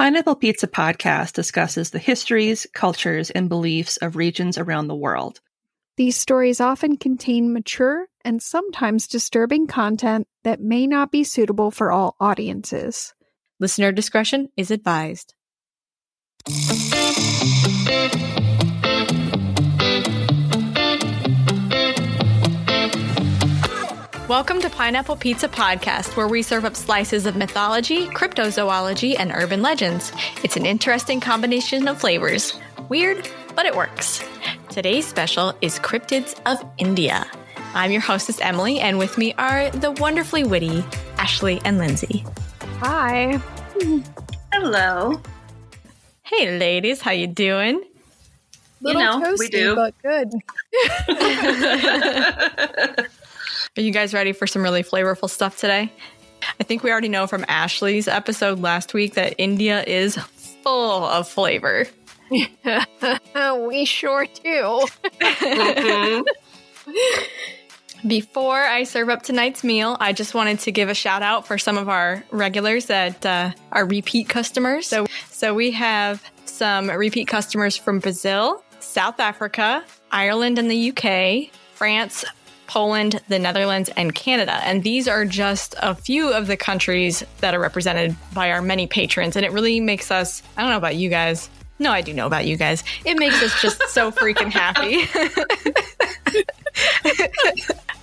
[0.00, 5.42] Pineapple Pizza podcast discusses the histories, cultures, and beliefs of regions around the world.
[5.98, 11.92] These stories often contain mature and sometimes disturbing content that may not be suitable for
[11.92, 13.12] all audiences.
[13.58, 15.34] Listener discretion is advised.
[24.30, 29.60] Welcome to Pineapple Pizza Podcast, where we serve up slices of mythology, cryptozoology, and urban
[29.60, 30.12] legends.
[30.44, 32.56] It's an interesting combination of flavors.
[32.88, 34.24] Weird, but it works.
[34.68, 37.26] Today's special is Cryptids of India.
[37.74, 40.84] I'm your hostess, Emily, and with me are the wonderfully witty
[41.18, 42.24] Ashley and Lindsay.
[42.78, 43.40] Hi.
[44.52, 45.20] Hello.
[46.22, 47.82] Hey, ladies, how you doing?
[48.80, 49.74] Little you know, toasty, we do.
[49.74, 50.30] but good.
[53.78, 55.92] Are you guys ready for some really flavorful stuff today?
[56.58, 61.28] I think we already know from Ashley's episode last week that India is full of
[61.28, 61.86] flavor.
[62.30, 64.86] we sure do.
[68.08, 71.56] Before I serve up tonight's meal, I just wanted to give a shout out for
[71.56, 74.88] some of our regulars that uh, are repeat customers.
[74.88, 81.54] So, so we have some repeat customers from Brazil, South Africa, Ireland, and the UK,
[81.74, 82.24] France,
[82.70, 84.60] Poland, the Netherlands, and Canada.
[84.62, 88.86] And these are just a few of the countries that are represented by our many
[88.86, 89.34] patrons.
[89.34, 91.50] And it really makes us, I don't know about you guys.
[91.80, 92.84] No, I do know about you guys.
[93.04, 94.98] It makes us just so freaking happy.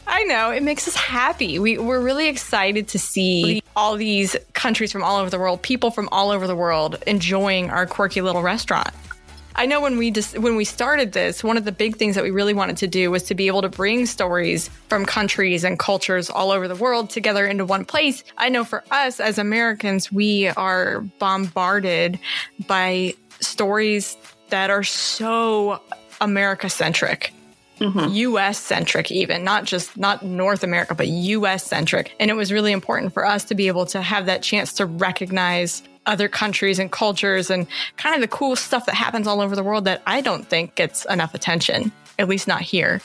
[0.05, 1.59] I know it makes us happy.
[1.59, 5.91] We, we're really excited to see all these countries from all over the world, people
[5.91, 8.89] from all over the world enjoying our quirky little restaurant.
[9.59, 12.23] I know when we just when we started this, one of the big things that
[12.23, 15.79] we really wanted to do was to be able to bring stories from countries and
[15.79, 18.23] cultures all over the world together into one place.
[18.38, 22.19] I know for us as Americans, we are bombarded
[22.67, 24.16] by stories
[24.50, 25.81] that are so
[26.22, 27.34] America centric.
[27.80, 28.12] Mm-hmm.
[28.14, 32.16] US centric, even not just not North America, but US centric.
[32.20, 34.86] And it was really important for us to be able to have that chance to
[34.86, 37.68] recognize other countries and cultures and
[37.98, 40.76] kind of the cool stuff that happens all over the world that I don't think
[40.76, 43.02] gets enough attention, at least not here.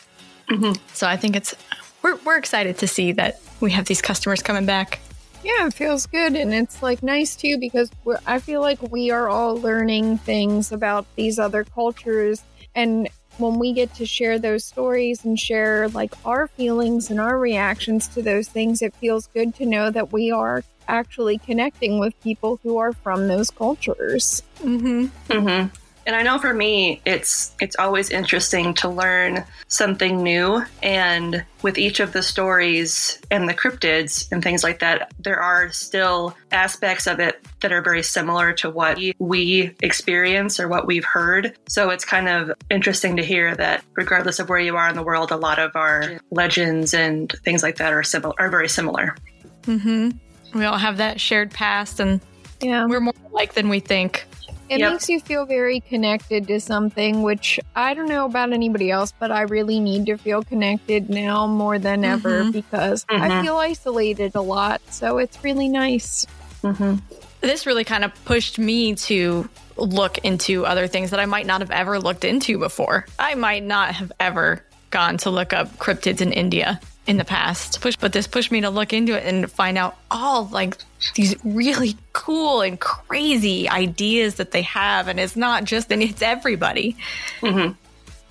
[0.49, 0.72] Mm-hmm.
[0.94, 1.54] So I think it's,
[2.03, 5.00] we're, we're excited to see that we have these customers coming back.
[5.44, 9.10] Yeah, it feels good, and it's like nice too because we're, I feel like we
[9.10, 12.43] are all learning things about these other cultures,
[12.77, 17.38] and when we get to share those stories and share like our feelings and our
[17.38, 22.21] reactions to those things, it feels good to know that we are actually connecting with
[22.22, 24.42] people who are from those cultures.
[24.60, 25.06] Mm-hmm.
[25.32, 25.66] hmm
[26.06, 30.62] And I know for me, it's it's always interesting to learn something new.
[30.82, 35.70] And with each of the stories and the cryptids and things like that, there are
[35.70, 41.04] still aspects of it that are very similar to what we experience or what we've
[41.04, 41.56] heard.
[41.68, 45.02] So it's kind of interesting to hear that regardless of where you are in the
[45.04, 49.14] world, a lot of our legends and things like that are similar are very similar.
[49.62, 50.58] Mm-hmm.
[50.58, 52.20] We all have that shared past and
[52.60, 52.86] Yeah.
[52.86, 54.26] we're more alike than we think.
[54.72, 54.92] It Yep.
[54.92, 59.30] makes you feel very connected to something, which I don't know about anybody else, but
[59.30, 62.53] I really need to feel connected now more than ever Mhm.
[62.53, 63.42] because I Mhm.
[63.42, 64.80] feel isolated a lot.
[64.89, 66.27] So it's really nice.
[66.63, 66.95] hmm
[67.42, 71.60] this really kind of pushed me to look into other things that I might not
[71.60, 73.04] have ever looked into before.
[73.18, 77.80] I might not have ever gone to look up cryptids in India in the past.
[77.80, 80.77] Push, but this pushed me to look into it and find out all like
[81.15, 85.09] these really cool and crazy ideas that they have.
[85.09, 86.97] And it's not just, and it's everybody.
[87.41, 87.72] hmm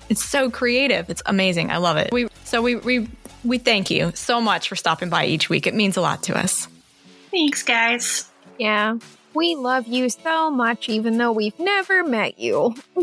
[0.08, 1.08] It's so creative.
[1.10, 1.70] It's amazing.
[1.70, 2.10] I love it.
[2.12, 3.08] We so we we
[3.44, 5.66] we thank you so much for stopping by each week.
[5.66, 6.68] It means a lot to us.
[7.30, 8.28] Thanks, guys.
[8.58, 8.98] Yeah.
[9.34, 12.74] We love you so much, even though we've never met you.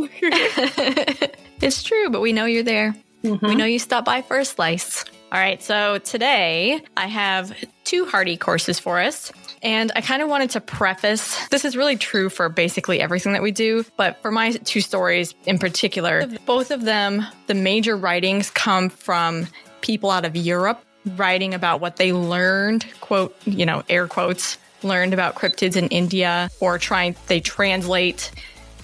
[1.61, 2.95] it's true, but we know you're there.
[3.23, 3.45] Mm-hmm.
[3.45, 5.03] We know you stopped by for a slice.
[5.31, 9.31] All right, so today I have two hearty courses for us.
[9.61, 13.41] And I kind of wanted to preface this is really true for basically everything that
[13.41, 18.49] we do, but for my two stories in particular, both of them, the major writings
[18.49, 19.47] come from
[19.81, 20.83] people out of Europe
[21.15, 26.49] writing about what they learned, quote, you know, air quotes, learned about cryptids in India
[26.59, 28.31] or trying they translate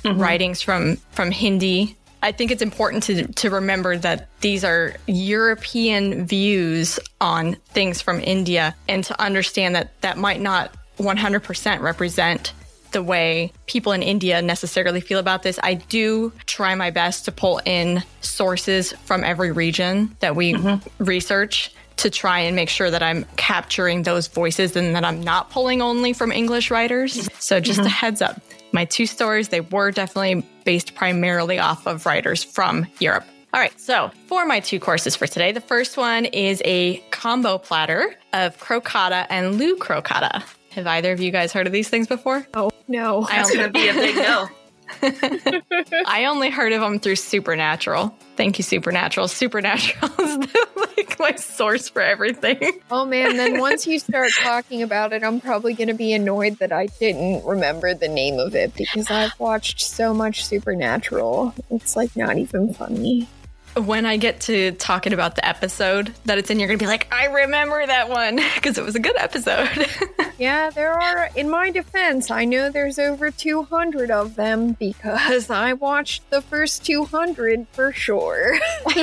[0.04, 0.20] mm-hmm.
[0.20, 1.96] writings from from Hindi.
[2.26, 8.20] I think it's important to to remember that these are European views on things from
[8.20, 12.54] India and to understand that that might not 100% represent
[12.94, 15.60] the way people in India necessarily feel about this.
[15.62, 21.04] I do try my best to pull in sources from every region that we mm-hmm.
[21.04, 25.52] research to try and make sure that I'm capturing those voices and that I'm not
[25.52, 27.30] pulling only from English writers.
[27.38, 27.86] So just mm-hmm.
[27.86, 28.42] a heads up.
[28.72, 33.24] My two stories, they were definitely based primarily off of writers from Europe.
[33.54, 37.58] All right, so for my two courses for today, the first one is a combo
[37.58, 40.44] platter of crocata and Lou crocata.
[40.72, 42.46] Have either of you guys heard of these things before?
[42.54, 43.26] Oh, no.
[43.30, 44.50] That's going to be a big no.
[45.02, 48.16] I only heard of them through Supernatural.
[48.36, 49.28] Thank you, Supernatural.
[49.28, 50.48] Supernatural is
[50.98, 52.82] like my source for everything.
[52.92, 56.60] Oh man, then once you start talking about it, I'm probably going to be annoyed
[56.60, 61.54] that I didn't remember the name of it because I've watched so much Supernatural.
[61.70, 63.28] It's like not even funny
[63.76, 66.88] when I get to talking about the episode that it's in, you're going to be
[66.88, 69.88] like, I remember that one because it was a good episode.
[70.38, 75.74] yeah, there are, in my defense, I know there's over 200 of them because I
[75.74, 78.58] watched the first 200 for sure.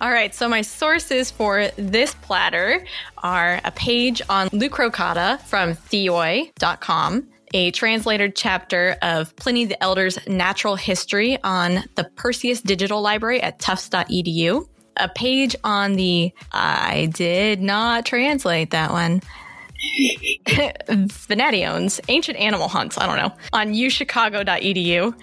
[0.00, 2.84] All right, so my sources for this platter
[3.18, 10.18] are a page on Lou Crocata from theoi.com a translated chapter of Pliny the Elder's
[10.26, 17.62] Natural History on the Perseus Digital Library at tufts.edu, a page on the, I did
[17.62, 19.22] not translate that one.
[20.48, 25.14] Venationes, ancient animal hunts, I don't know, on uchicago.edu.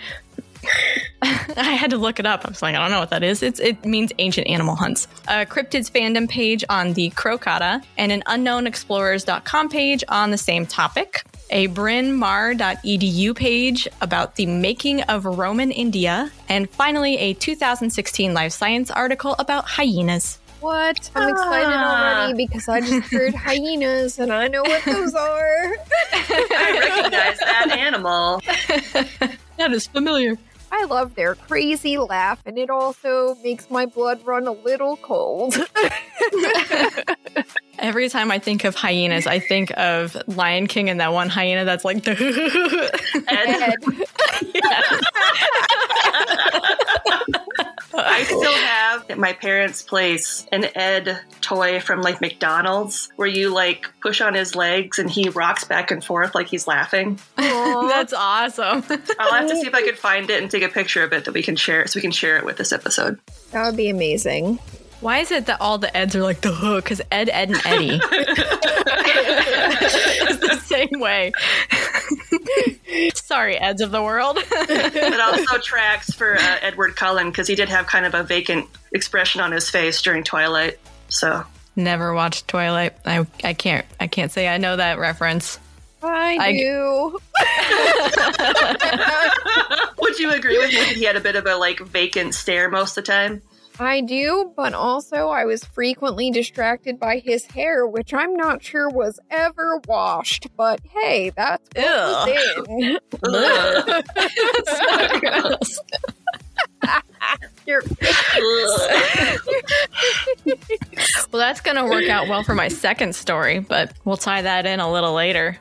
[1.24, 2.46] I had to look it up.
[2.46, 3.44] I was like, I don't know what that is.
[3.44, 5.08] It's, it means ancient animal hunts.
[5.28, 11.26] A cryptids fandom page on the Crocata and an unknownexplorers.com page on the same topic
[11.52, 18.90] a brynmawr.edu page about the making of Roman India, and finally, a 2016 Live Science
[18.90, 20.40] article about hyenas.
[20.62, 21.10] What?
[21.16, 22.24] I'm excited ah.
[22.24, 25.76] already because I just heard hyenas and I know what those are.
[26.14, 28.42] I recognize that animal.
[29.58, 30.38] that is familiar.
[30.72, 35.54] I love their crazy laugh, and it also makes my blood run a little cold.
[37.82, 41.66] Every time I think of hyenas, I think of Lion King and that one hyena
[41.66, 42.12] that's like the
[43.28, 43.76] Ed.
[47.94, 53.50] I still have at my parents' place an Ed toy from like McDonald's where you
[53.50, 57.20] like push on his legs and he rocks back and forth like he's laughing.
[57.36, 58.84] That's awesome.
[59.20, 61.26] I'll have to see if I could find it and take a picture of it
[61.26, 63.20] that we can share so we can share it with this episode.
[63.52, 64.60] That would be amazing.
[65.02, 66.84] Why is it that all the Eds are like the hook?
[66.86, 68.00] Because Ed, Ed, and Eddie.
[70.22, 71.32] it's the same way.
[73.16, 74.38] Sorry, Eds of the world.
[74.40, 78.68] it also tracks for uh, Edward Cullen because he did have kind of a vacant
[78.92, 80.78] expression on his face during Twilight.
[81.10, 82.94] So never watched Twilight.
[83.04, 85.58] I I can't I can't say I know that reference.
[86.04, 87.20] I, I do.
[90.02, 92.70] Would you agree with me that he had a bit of a like vacant stare
[92.70, 93.42] most of the time?
[93.82, 98.90] I do, but also I was frequently distracted by his hair, which I'm not sure
[98.90, 100.48] was ever washed.
[100.56, 103.00] But hey, that's what we
[107.66, 107.82] Your
[111.32, 114.66] well, that's going to work out well for my second story, but we'll tie that
[114.66, 115.58] in a little later.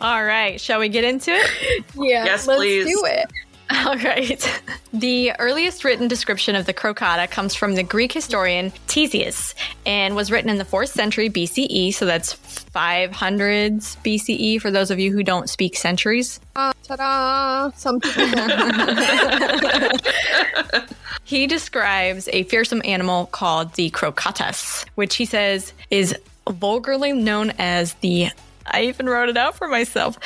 [0.00, 1.84] All right, shall we get into it?
[1.94, 2.86] Yeah, yes, let's please.
[2.86, 3.26] do it.
[3.70, 4.62] All right.
[4.92, 10.30] The earliest written description of the crocata comes from the Greek historian Ctesias and was
[10.30, 12.34] written in the 4th century BCE, so that's
[12.74, 16.40] 500s BCE for those of you who don't speak centuries.
[16.56, 17.70] Uh, ta-da!
[17.76, 18.24] Some people
[21.24, 26.16] He describes a fearsome animal called the crocatus, which he says is
[26.48, 28.28] vulgarly known as the
[28.64, 30.18] I even wrote it out for myself.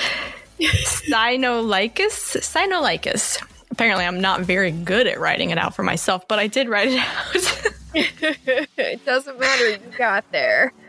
[0.70, 2.36] Cynolycus.
[2.40, 3.42] Cynolycus.
[3.70, 6.88] Apparently, I'm not very good at writing it out for myself, but I did write
[6.88, 6.98] it
[7.66, 7.72] out.
[7.94, 9.70] It doesn't matter.
[9.70, 10.72] You got there.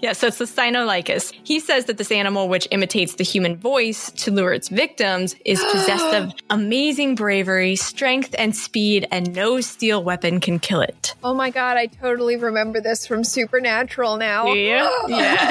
[0.00, 1.32] Yeah, so it's the Cynolycus.
[1.42, 5.60] He says that this animal, which imitates the human voice to lure its victims, is
[5.72, 11.16] possessed of amazing bravery, strength, and speed, and no steel weapon can kill it.
[11.24, 14.52] Oh my god, I totally remember this from Supernatural now.
[14.52, 14.90] yeah.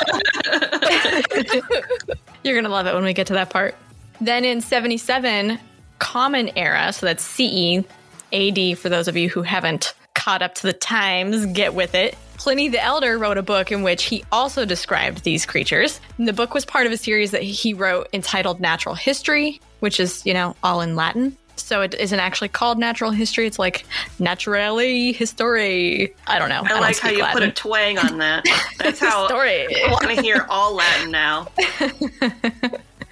[2.43, 3.75] You're going to love it when we get to that part.
[4.21, 5.59] Then in 77,
[5.99, 7.83] Common Era, so that's CE,
[8.31, 12.17] AD for those of you who haven't caught up to the times, get with it.
[12.37, 16.01] Pliny the Elder wrote a book in which he also described these creatures.
[16.17, 19.99] And the book was part of a series that he wrote entitled Natural History, which
[19.99, 21.37] is, you know, all in Latin.
[21.55, 23.47] So it isn't actually called natural history.
[23.47, 23.85] It's like
[24.19, 26.13] naturally history.
[26.25, 26.61] I don't know.
[26.63, 28.45] I, don't like how you put a twang on that.
[28.79, 29.27] That's how.
[29.27, 31.47] I want to hear all Latin now.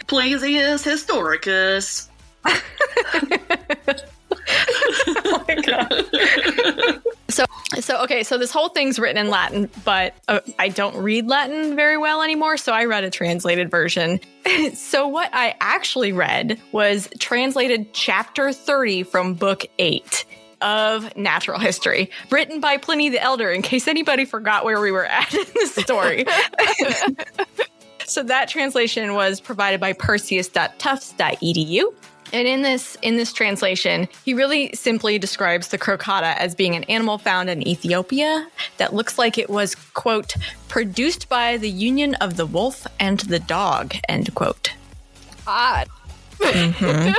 [0.07, 2.09] Pleasius historicus.
[7.29, 7.45] So,
[7.79, 11.75] so okay, so this whole thing's written in Latin, but uh, I don't read Latin
[11.75, 14.19] very well anymore, so I read a translated version.
[14.73, 20.25] so what I actually read was translated chapter 30 from book 8
[20.61, 25.05] of natural history, written by Pliny the Elder in case anybody forgot where we were
[25.05, 26.25] at in the story.
[28.05, 31.93] so that translation was provided by perseus.tufts.edu.
[32.35, 36.83] And in this in this translation, he really simply describes the crocata as being an
[36.85, 40.35] animal found in Ethiopia that looks like it was quote
[40.67, 44.73] produced by the union of the wolf and the dog end quote.
[45.47, 45.87] Odd.
[46.39, 47.13] Mm-hmm.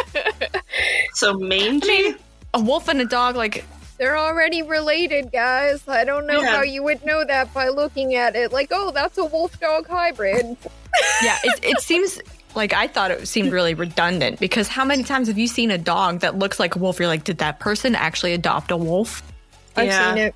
[1.14, 2.14] So mangy.
[2.52, 3.64] A wolf and a dog like
[3.96, 5.80] They're already related, guys.
[5.88, 6.56] I don't know Yeah.
[6.56, 8.52] how you would know that by looking at it.
[8.52, 10.44] Like, oh, that's a wolf dog hybrid.
[11.23, 12.20] yeah, it, it seems
[12.56, 15.78] like I thought it seemed really redundant because how many times have you seen a
[15.78, 16.98] dog that looks like a wolf?
[16.98, 19.22] You're like, did that person actually adopt a wolf?
[19.76, 20.14] I've Yeah.
[20.14, 20.34] seen it.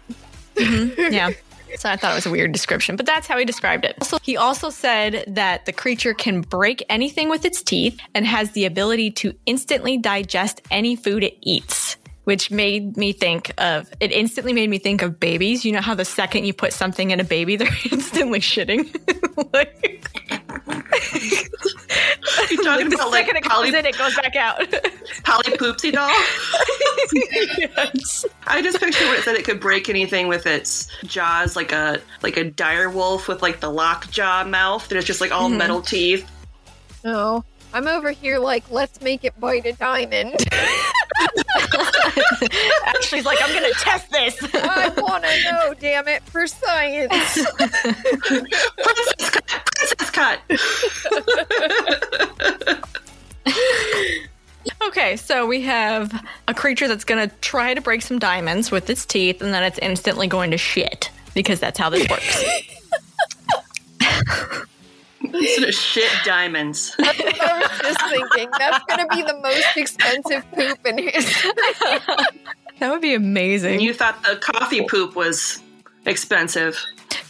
[0.57, 1.13] Mm-hmm.
[1.13, 1.31] yeah.
[1.79, 3.95] So I thought it was a weird description, but that's how he described it.
[4.01, 8.51] Also, he also said that the creature can break anything with its teeth and has
[8.51, 11.97] the ability to instantly digest any food it eats.
[12.25, 15.65] Which made me think of it instantly made me think of babies.
[15.65, 18.95] You know how the second you put something in a baby, they're instantly shitting.
[19.53, 20.11] like,
[22.51, 24.59] You're talking the about like second it Polly, goes in, it goes back out.
[25.25, 26.09] Polly Poopsie doll.
[27.59, 28.27] yes.
[28.47, 32.01] I just picture where it said it could break anything with its jaws, like a
[32.23, 35.59] like a dire wolf with like the lockjaw mouth, and it's just like all mm-hmm.
[35.59, 36.31] metal teeth.
[37.05, 37.45] No.
[37.73, 40.45] I'm over here like, let's make it bite a diamond.
[42.87, 44.39] Ashley's like, I'm gonna test this.
[44.55, 47.39] I want to know, damn it, for science.
[48.77, 49.45] Princess cut!
[49.77, 50.41] Princess cut!
[54.83, 56.13] Okay, so we have
[56.49, 59.63] a creature that's going to try to break some diamonds with its teeth, and then
[59.63, 62.45] it's instantly going to shit because that's how this works.
[65.23, 66.95] It's gonna shit diamonds.
[66.99, 71.53] I was just thinking, that's going to be the most expensive poop in history.
[72.79, 73.75] that would be amazing.
[73.75, 75.63] And you thought the coffee poop was
[76.07, 76.79] expensive.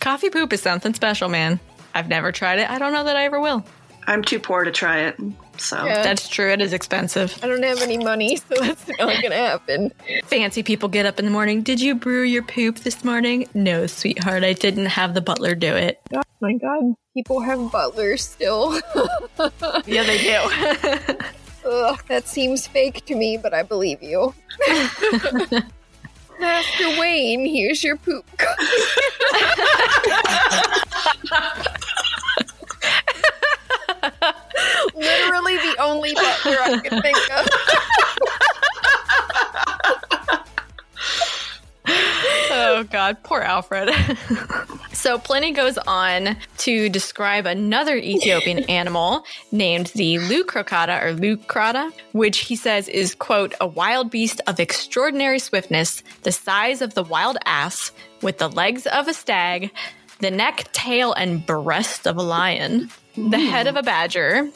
[0.00, 1.58] Coffee poop is something special, man.
[1.94, 2.70] I've never tried it.
[2.70, 3.64] I don't know that I ever will.
[4.06, 5.18] I'm too poor to try it,
[5.60, 6.02] so Yeah.
[6.02, 6.50] That's true.
[6.50, 7.38] It is expensive.
[7.42, 9.92] I don't have any money, so that's not going to happen.
[10.24, 11.62] Fancy people get up in the morning.
[11.62, 13.48] Did you brew your poop this morning?
[13.54, 14.44] No, sweetheart.
[14.44, 16.00] I didn't have the butler do it.
[16.14, 18.78] Oh my god, people have butlers still.
[19.86, 21.16] Yeah, they do.
[21.68, 24.34] Ugh, that seems fake to me, but I believe you.
[26.38, 28.24] Master Wayne, here's your poop.
[34.94, 37.46] Literally the only butler I could think of.
[42.50, 43.90] oh god, poor Alfred.
[44.92, 52.40] so Pliny goes on to describe another Ethiopian animal named the Lucrocata or Lucrata, which
[52.40, 57.38] he says is quote a wild beast of extraordinary swiftness, the size of the wild
[57.44, 59.70] ass, with the legs of a stag,
[60.20, 63.70] the neck, tail, and breast of a lion, the head hmm.
[63.70, 64.50] of a badger,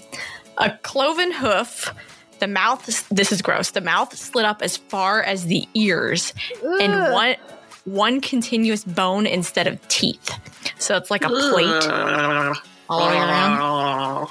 [0.58, 1.92] a cloven hoof.
[2.40, 3.70] The mouth, this is gross.
[3.70, 7.36] The mouth slit up as far as the ears, and one
[7.84, 10.30] one continuous bone instead of teeth.
[10.78, 11.86] So it's like a plate
[12.88, 14.26] all the way around.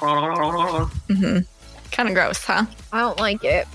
[1.08, 1.38] Mm-hmm.
[1.90, 2.66] Kind of gross, huh?
[2.92, 3.66] I don't like it.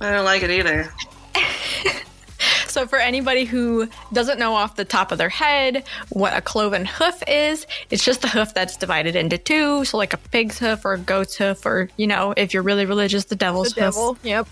[0.00, 0.92] I don't like it either.
[2.68, 6.84] So for anybody who doesn't know off the top of their head what a cloven
[6.84, 9.84] hoof is, it's just a hoof that's divided into two.
[9.86, 12.84] So like a pig's hoof or a goat's hoof, or you know, if you're really
[12.84, 13.76] religious, the The devil's hoof.
[13.76, 14.18] devil.
[14.22, 14.48] Yep.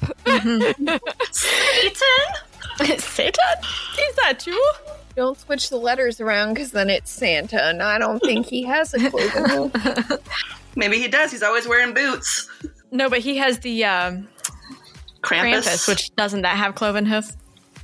[1.31, 1.99] Satan?
[2.99, 3.55] Satan?
[4.09, 4.73] Is that you?
[5.15, 8.93] Don't switch the letters around because then it's Santa, and I don't think he has
[8.95, 10.21] a cloven hoof.
[10.77, 11.31] Maybe he does.
[11.33, 12.49] He's always wearing boots.
[12.91, 14.29] No, but he has the um,
[15.23, 15.63] Krampus.
[15.63, 17.31] Krampus, which doesn't that have cloven hoof?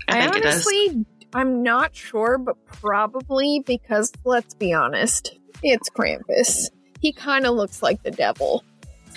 [0.08, 0.66] I think it does.
[0.66, 6.68] honestly, I'm not sure, but probably because let's be honest, it's Krampus.
[7.00, 8.64] He kind of looks like the devil.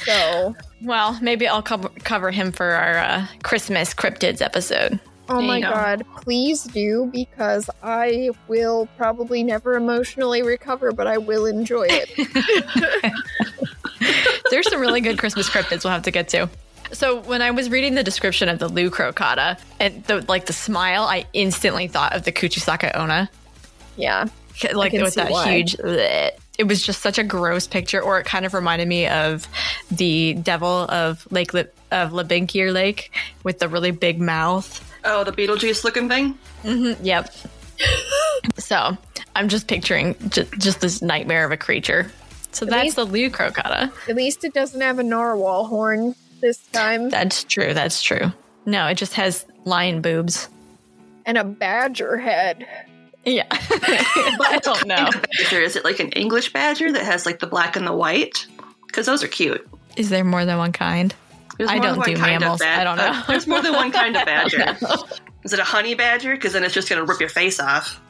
[0.05, 4.99] So, Well, maybe I'll cover, cover him for our uh, Christmas cryptids episode.
[5.29, 5.69] oh my go.
[5.71, 13.13] god, please do because I will probably never emotionally recover, but I will enjoy it.
[14.51, 16.49] There's some really good Christmas cryptids we'll have to get to.
[16.95, 20.53] So when I was reading the description of the Lu crocata and the like the
[20.53, 23.29] smile, I instantly thought of the Kuchisake-onna.
[23.97, 24.25] yeah.
[24.73, 25.57] Like can with that why.
[25.57, 26.31] huge bleh.
[26.57, 29.45] it was just such a gross picture, or it kind of reminded me of
[29.91, 33.11] the devil of Lake Li- of Labynkyr Lake
[33.43, 34.81] with the really big mouth.
[35.03, 36.39] Oh, the Beetlejuice looking thing?
[36.63, 37.33] Mm-hmm, yep.
[38.57, 38.97] so
[39.35, 42.09] I'm just picturing j- just this nightmare of a creature.
[42.53, 43.91] So that's least- the Lu crocata.
[44.07, 47.73] At least it doesn't have a narwhal horn this time That's true.
[47.73, 48.31] That's true.
[48.65, 50.49] No, it just has lion boobs.
[51.25, 52.67] and a badger head.
[53.25, 53.45] Yeah.
[53.51, 55.09] I don't know.
[55.39, 58.45] Badger, is it like an English badger that has like the black and the white?
[58.87, 59.67] Because those are cute.
[59.97, 61.13] Is there more than one kind?
[61.57, 62.59] There's I don't do kind of mammals.
[62.59, 63.19] bad- I don't know.
[63.19, 64.77] uh, there's more than one kind of badger.
[65.43, 66.35] Is it a honey badger?
[66.35, 68.01] Because then it's just going to rip your face off.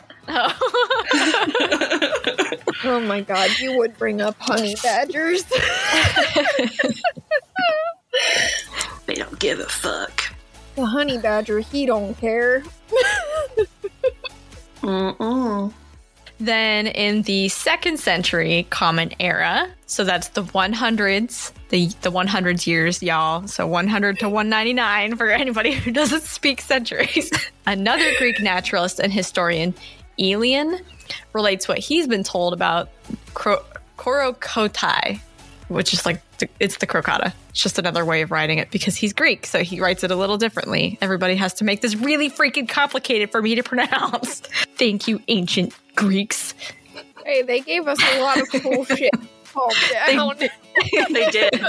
[2.84, 5.44] Oh my god, you would bring up honey badgers.
[9.06, 10.24] They don't give a fuck.
[10.76, 12.64] the honey badger, he don't care.
[14.82, 15.74] Mm-mm.
[16.38, 23.02] Then in the second century Common Era, so that's the 100s, the the 100s years,
[23.02, 23.48] y'all.
[23.48, 27.32] So 100 to 199 for anybody who doesn't speak centuries.
[27.66, 29.74] Another Greek naturalist and historian,
[30.20, 30.82] Aelian,
[31.32, 32.90] relates what he's been told about
[33.34, 33.64] Kro-
[33.98, 35.22] Korokotai,
[35.70, 36.25] which is like the,
[36.60, 37.34] it's the crocata.
[37.50, 40.16] It's just another way of writing it because he's Greek, so he writes it a
[40.16, 40.98] little differently.
[41.02, 44.42] Everybody has to make this really freaking complicated for me to pronounce.
[44.78, 46.54] Thank you, ancient Greeks.
[47.26, 49.12] Hey, they gave us a lot of cool shit.
[49.52, 50.36] Calm down.
[50.38, 51.62] They did.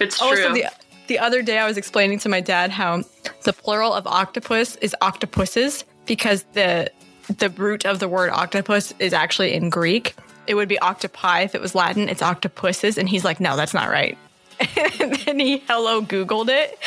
[0.00, 0.28] It's true.
[0.28, 0.66] Also, the
[1.08, 3.02] the other day I was explaining to my dad how
[3.42, 6.90] the plural of octopus is octopuses because the
[7.38, 10.14] the root of the word octopus is actually in Greek.
[10.46, 12.08] It would be octopi if it was Latin.
[12.08, 14.16] It's octopuses, and he's like, "No, that's not right."
[15.00, 16.78] And then he hello Googled it,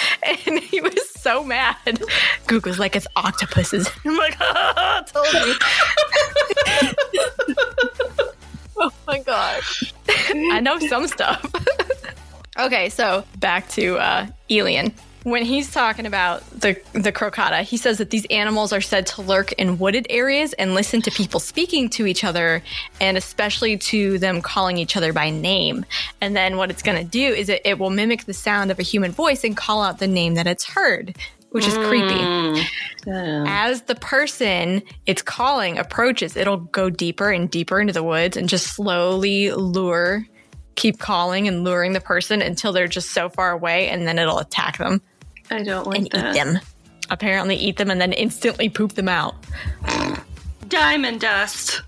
[0.47, 1.75] and he was so mad.
[2.47, 5.55] Google's like, "It's octopuses." I'm like, "Ah, "Told you."
[8.77, 9.61] oh my god.
[10.51, 11.45] I know some stuff.
[12.57, 14.93] okay, so back to uh, Aelian.
[15.25, 19.23] When he's talking about the the crocata, he says that these animals are said to
[19.23, 22.61] lurk in wooded areas and listen to people speaking to each other,
[23.01, 25.83] and especially to them calling each other by name.
[26.21, 28.77] And then what it's going to do is it, it will mimic the sound of
[28.77, 31.17] a human voice and call out the name that it's heard,
[31.49, 32.21] which is creepy.
[33.07, 33.47] Mm.
[33.47, 38.47] As the person it's calling approaches, it'll go deeper and deeper into the woods and
[38.47, 40.23] just slowly lure,
[40.75, 44.37] keep calling and luring the person until they're just so far away, and then it'll
[44.37, 45.01] attack them
[45.51, 46.35] I don't and like that.
[46.35, 46.59] eat them.
[47.09, 49.35] Apparently, eat them and then instantly poop them out.
[50.67, 51.81] Diamond dust.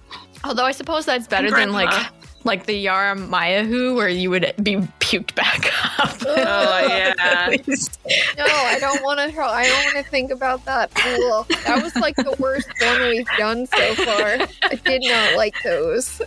[0.43, 2.11] Although I suppose that's better than like
[2.43, 5.65] like the Yara-ma-yha-who, where you would be puked back
[5.99, 6.15] up.
[6.25, 7.49] Oh yeah.
[8.37, 9.41] No, I don't want to.
[9.41, 10.89] I don't want to think about that.
[10.95, 11.45] Ugh.
[11.65, 14.47] That was like the worst one we've done so far.
[14.63, 16.21] I did not like those.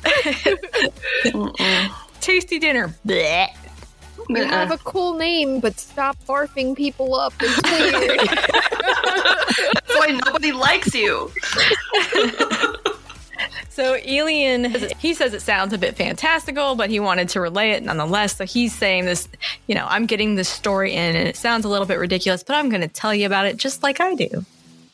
[2.20, 2.94] Tasty dinner.
[3.06, 3.48] Blech.
[4.36, 4.48] You Uh-uh.
[4.48, 7.32] have a cool name, but stop barfing people up.
[7.40, 8.20] It's weird.
[9.74, 11.30] That's why nobody likes you.
[13.72, 17.82] So Aelian, he says it sounds a bit fantastical, but he wanted to relay it
[17.82, 18.36] nonetheless.
[18.36, 19.26] So he's saying this,
[19.68, 22.56] you know, I'm getting this story in and it sounds a little bit ridiculous, but
[22.56, 24.44] I'm going to tell you about it just like I do.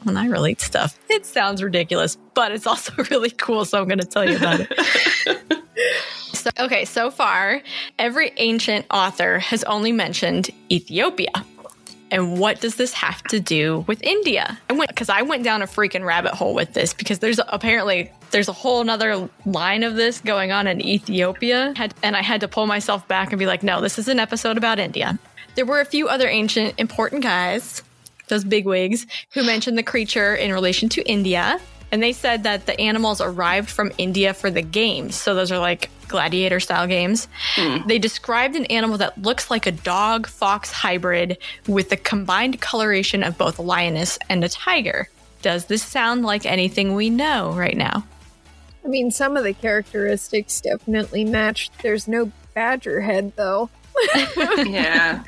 [0.07, 3.65] When I relate stuff, it sounds ridiculous, but it's also really cool.
[3.65, 5.65] So I'm going to tell you about it.
[6.33, 7.61] so, okay, so far,
[7.99, 11.33] every ancient author has only mentioned Ethiopia.
[12.13, 14.57] And what does this have to do with India?
[14.71, 18.13] I went because I went down a freaking rabbit hole with this because there's apparently
[18.31, 21.75] there's a whole nother line of this going on in Ethiopia.
[21.75, 24.21] Had, and I had to pull myself back and be like, no, this is an
[24.21, 25.19] episode about India.
[25.57, 27.83] There were a few other ancient important guys,
[28.29, 31.61] those bigwigs, who mentioned the creature in relation to India.
[31.93, 35.15] And they said that the animals arrived from India for the games.
[35.15, 37.29] So those are like gladiator style games.
[37.55, 37.87] Hmm.
[37.87, 43.23] They described an animal that looks like a dog fox hybrid with the combined coloration
[43.23, 45.09] of both a lioness and a tiger.
[45.43, 48.05] Does this sound like anything we know right now?
[48.85, 51.71] I mean, some of the characteristics definitely match.
[51.83, 53.71] There's no badger head, though.
[54.67, 55.23] Yeah.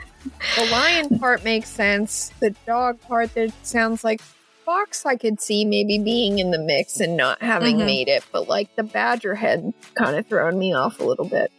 [0.57, 2.33] The lion part makes sense.
[2.40, 4.20] The dog part that sounds like
[4.64, 7.87] fox, I could see maybe being in the mix and not having Mhm.
[7.87, 11.50] made it, but like the badger head kind of throwing me off a little bit.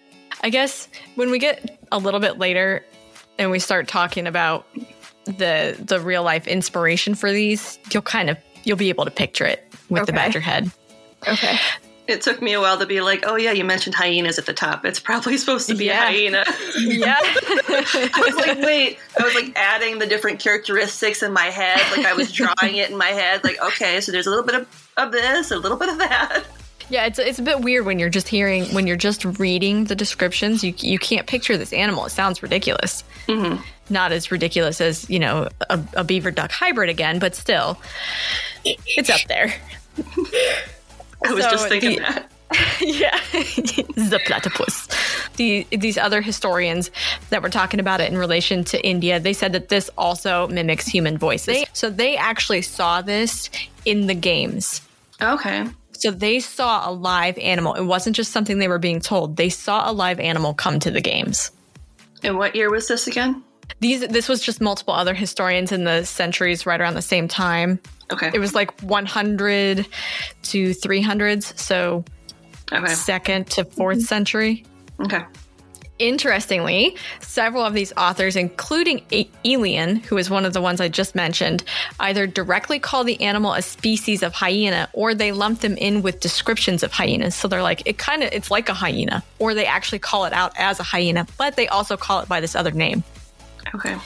[0.41, 2.85] I guess when we get a little bit later
[3.37, 4.67] and we start talking about
[5.25, 9.45] the the real life inspiration for these, you'll kind of you'll be able to picture
[9.45, 10.69] it with the badger head.
[11.27, 11.57] Okay.
[12.09, 14.53] It took me a while to be like, oh yeah, you mentioned hyenas at the
[14.53, 14.83] top.
[14.85, 16.03] It's probably supposed to be Yeah.
[16.03, 16.43] a hyena.
[16.79, 17.15] Yeah.
[17.21, 18.97] I was like, wait.
[19.19, 21.79] I was like adding the different characteristics in my head.
[21.95, 23.43] Like I was drawing it in my head.
[23.43, 26.43] Like, okay, so there's a little bit of, of this, a little bit of that.
[26.91, 29.95] Yeah, it's it's a bit weird when you're just hearing when you're just reading the
[29.95, 30.63] descriptions.
[30.63, 32.05] You you can't picture this animal.
[32.05, 33.03] It sounds ridiculous.
[33.27, 33.61] Mm-hmm.
[33.93, 37.79] Not as ridiculous as you know a, a beaver duck hybrid again, but still,
[38.65, 39.53] it's up there.
[41.25, 42.31] I was So just thinking the- that.
[42.81, 43.15] yeah,
[44.09, 44.87] the platypus.
[45.35, 46.89] The, these other historians
[47.29, 50.87] that were talking about it in relation to India, they said that this also mimics
[50.87, 51.63] human voices.
[51.73, 53.51] so they actually saw this
[53.85, 54.81] in the games.
[55.21, 55.65] Okay.
[55.91, 57.75] So they saw a live animal.
[57.75, 59.35] It wasn't just something they were being told.
[59.37, 61.51] They saw a live animal come to the games.
[62.23, 63.43] And what year was this again?
[63.79, 67.79] These this was just multiple other historians in the centuries right around the same time.
[68.11, 68.31] Okay.
[68.33, 69.87] It was like 100
[70.43, 72.03] to 300s, so
[72.71, 72.93] Okay.
[72.93, 73.99] second to 4th mm-hmm.
[74.01, 74.65] century.
[75.01, 75.23] Okay.
[75.97, 80.87] Interestingly, several of these authors, including A- Aelian, who is one of the ones I
[80.87, 81.63] just mentioned,
[81.99, 86.21] either directly call the animal a species of hyena or they lump them in with
[86.21, 87.35] descriptions of hyenas.
[87.35, 90.31] So they're like, it kind of, it's like a hyena, or they actually call it
[90.31, 93.03] out as a hyena, but they also call it by this other name.
[93.75, 93.97] Okay.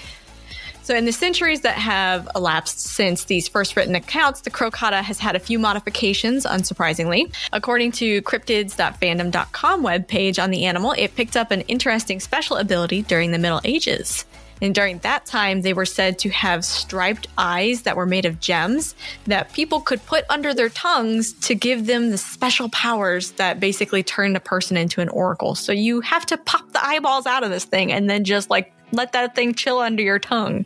[0.83, 5.17] So, in the centuries that have elapsed since these first written accounts, the crocata has
[5.17, 7.33] had a few modifications, unsurprisingly.
[7.53, 13.31] According to cryptids.fandom.com webpage on the animal, it picked up an interesting special ability during
[13.31, 14.25] the Middle Ages.
[14.61, 18.39] And during that time, they were said to have striped eyes that were made of
[18.39, 23.59] gems that people could put under their tongues to give them the special powers that
[23.59, 25.55] basically turned a person into an oracle.
[25.55, 28.73] So you have to pop the eyeballs out of this thing and then just like
[28.91, 30.65] let that thing chill under your tongue.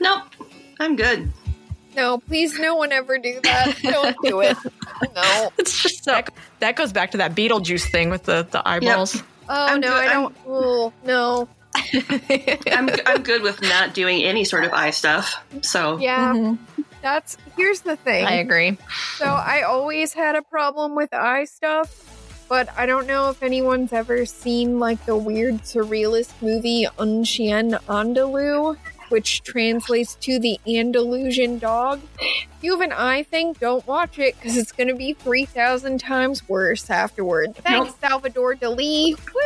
[0.00, 0.24] Nope.
[0.80, 1.30] I'm good.
[1.96, 3.78] No, please, no one ever do that.
[3.82, 4.56] Don't do it.
[5.14, 5.52] No.
[5.58, 6.22] It's just so
[6.60, 9.22] that goes back to that Beetlejuice thing with the, the eyeballs.
[9.48, 10.08] Oh I'm no, good.
[10.08, 10.36] I don't.
[10.46, 11.48] Oh no.
[12.72, 15.34] I'm I'm good with not doing any sort of eye stuff.
[15.62, 16.32] So Yeah.
[16.34, 16.82] Mm-hmm.
[17.02, 18.26] That's here's the thing.
[18.26, 18.78] I agree.
[19.16, 23.92] So I always had a problem with eye stuff, but I don't know if anyone's
[23.92, 28.76] ever seen like the weird surrealist movie Un Chien Andalou,
[29.08, 32.00] which translates to the Andalusian dog.
[32.20, 35.98] If you have an eye thing, don't watch it because it's going to be 3,000
[35.98, 37.54] times worse afterward.
[37.56, 39.16] Thanks, Salvador Dali.
[39.34, 39.42] Woo!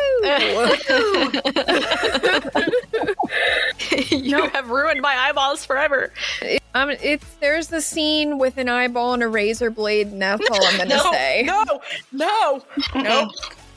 [4.17, 6.13] you have ruined my eyeballs forever.
[6.75, 10.65] um, it's there's the scene with an eyeball and a razor blade, and that's all
[10.65, 11.43] I'm going to say.
[11.47, 11.65] no,
[12.13, 12.63] no,
[12.95, 13.31] no,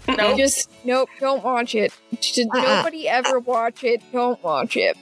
[0.07, 0.37] no.
[0.37, 1.93] Just nope, don't watch it.
[2.19, 4.01] Just Nobody ever watch it.
[4.11, 4.97] Don't watch it.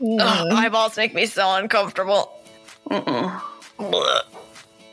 [0.00, 0.18] Mm.
[0.20, 2.32] Ugh, eyeballs make me so uncomfortable.
[2.88, 3.40] mm-mm.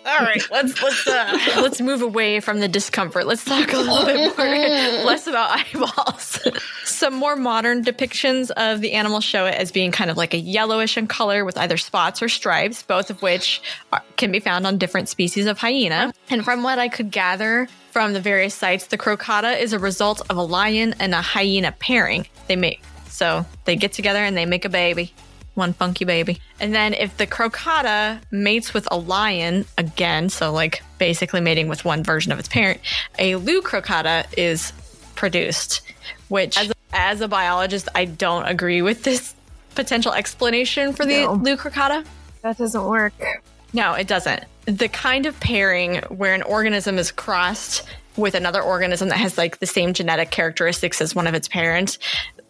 [0.06, 3.26] All right, let's let's uh, let's move away from the discomfort.
[3.26, 4.48] Let's talk a little bit more
[5.06, 6.46] less about eyeballs.
[6.84, 10.38] Some more modern depictions of the animal show it as being kind of like a
[10.38, 13.62] yellowish in color with either spots or stripes, both of which
[13.94, 16.14] are, can be found on different species of hyena.
[16.30, 20.22] And from what I could gather from the various sites, the crocata is a result
[20.30, 22.28] of a lion and a hyena pairing.
[22.48, 22.82] They make
[23.14, 25.14] so they get together and they make a baby
[25.56, 26.40] one funky baby.
[26.60, 31.86] And then if the crocata mates with a lion again, so like basically mating with
[31.86, 32.80] one version of its parent,
[33.20, 34.74] a Lu crocata is
[35.16, 35.82] produced,
[36.30, 39.36] which as a, as a biologist, I don't agree with this
[39.76, 41.34] potential explanation for the No.
[41.34, 42.06] Lu crocata.
[42.42, 43.14] That doesn't work.
[43.74, 44.44] No, it doesn't.
[44.66, 47.84] The kind of pairing where an organism is crossed
[48.16, 51.98] with another organism that has like the same genetic characteristics as one of its parents,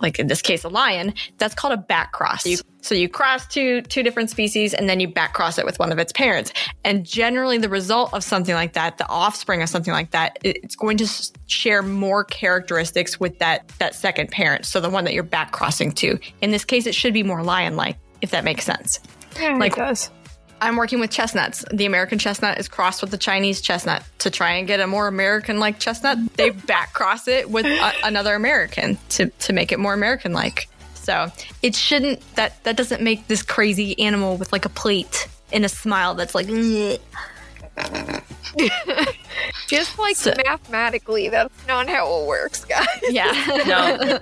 [0.03, 2.45] like in this case a lion, that's called a back cross.
[2.45, 5.79] You, so you cross two two different species and then you back cross it with
[5.79, 6.51] one of its parents.
[6.83, 10.75] And generally the result of something like that, the offspring of something like that, it's
[10.75, 11.07] going to
[11.47, 14.65] share more characteristics with that that second parent.
[14.65, 16.19] So the one that you're back crossing to.
[16.41, 18.99] In this case it should be more lion like if that makes sense.
[19.39, 20.11] Yeah, Like- it does.
[20.63, 21.65] I'm working with chestnuts.
[21.73, 24.03] The American chestnut is crossed with the Chinese chestnut.
[24.19, 27.91] To try and get a more American like chestnut, they back cross it with a,
[28.03, 30.69] another American to, to make it more American like.
[30.95, 31.29] So
[31.61, 35.69] it shouldn't, that, that doesn't make this crazy animal with like a plate and a
[35.69, 36.47] smile that's like,
[39.67, 42.87] Just like So- mathematically, that's not how it works, guys.
[43.09, 43.33] yeah.
[43.65, 44.19] No.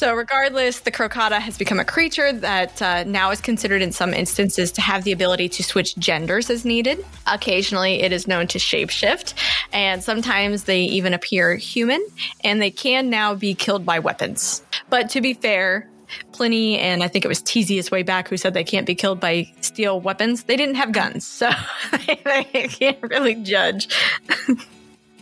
[0.00, 4.14] So, regardless, the crocata has become a creature that uh, now is considered in some
[4.14, 7.04] instances to have the ability to switch genders as needed.
[7.26, 9.34] Occasionally, it is known to shapeshift,
[9.74, 12.02] and sometimes they even appear human,
[12.42, 14.62] and they can now be killed by weapons.
[14.88, 15.86] But to be fair,
[16.32, 19.20] Pliny and I think it was Theseus way back who said they can't be killed
[19.20, 20.44] by steel weapons.
[20.44, 21.50] They didn't have guns, so
[22.24, 23.94] they can't really judge.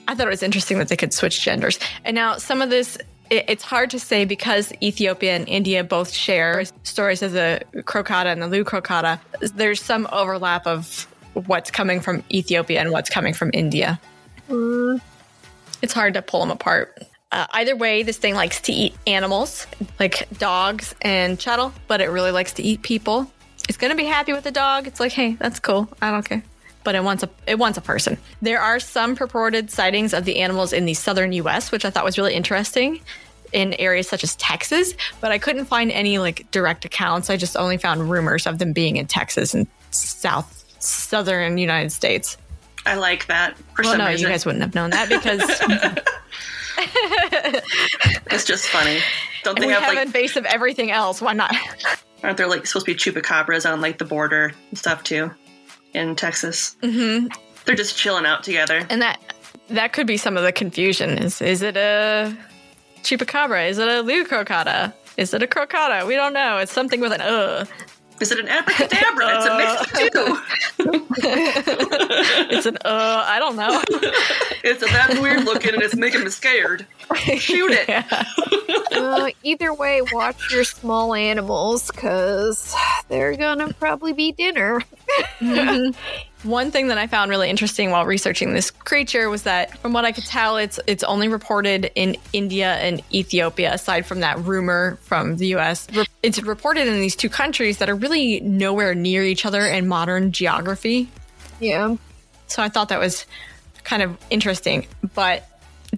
[0.07, 1.81] I thought it was interesting that they could switch genders.
[2.05, 2.97] And now some of this,
[3.31, 8.43] it's hard to say because Ethiopia and India both share stories of the crocata and
[8.43, 9.21] the Lu crocata.
[9.41, 11.07] There's some overlap of
[11.47, 14.01] what's coming from Ethiopia and what's coming from India.
[15.83, 17.03] It's hard to pull them apart.
[17.31, 19.67] Uh, either way, this thing likes to eat animals
[20.01, 23.31] like dogs and chattel, but it really likes to eat people.
[23.69, 24.87] It's gonna be happy with the dog.
[24.87, 25.89] It's like, hey, that's cool.
[26.01, 26.43] I don't care.
[26.89, 28.17] But it wants a it wants a person.
[28.41, 32.03] There are some purported sightings of the animals in the southern U.S., which I thought
[32.03, 33.03] was really interesting
[33.53, 37.29] in areas such as Texas, but I couldn't find any like direct accounts.
[37.29, 42.39] I just only found rumors of them being in Texas and south southern United States.
[42.87, 44.27] I like that for Well, some no, reason.
[44.27, 45.41] you guys wouldn't have known that because
[48.33, 49.01] It's just funny.
[49.45, 51.21] Don't they we have have like invasive everything else.
[51.21, 51.55] Why not?
[52.23, 55.31] aren't there like supposed to be chupacabras on like the border and stuff too
[55.95, 56.77] in Texas?
[56.83, 57.29] Mm-hmm.
[57.65, 58.87] They're just chilling out together.
[58.91, 59.19] And that
[59.69, 61.19] that could be some of the confusion.
[61.19, 62.35] Is is it a
[63.03, 63.69] chupacabra?
[63.69, 64.93] Is it a leucrocata?
[65.17, 66.07] Is it a crocata?
[66.07, 66.59] We don't know.
[66.59, 67.65] It's something with an uh.
[68.21, 69.37] Is it an abracadabra?
[69.37, 70.43] it's a mix of two.
[72.51, 73.25] It's an uh.
[73.27, 73.83] I don't know.
[74.65, 76.85] It's a that's weird looking and it's making me scared.
[77.37, 78.05] Shoot it.
[78.93, 82.75] Uh, either way, watch your small animals because
[83.09, 84.83] they're gonna probably be dinner.
[86.45, 90.05] One thing that I found really interesting while researching this creature was that, from what
[90.05, 93.75] I could tell, it's it's only reported in India and Ethiopia.
[93.75, 95.89] Aside from that rumor from the U.S.,
[96.23, 100.31] it's reported in these two countries that are really nowhere near each other in modern
[100.31, 101.09] geography.
[101.59, 101.97] Yeah.
[102.47, 103.27] So I thought that was
[103.83, 104.87] kind of interesting.
[105.15, 105.49] But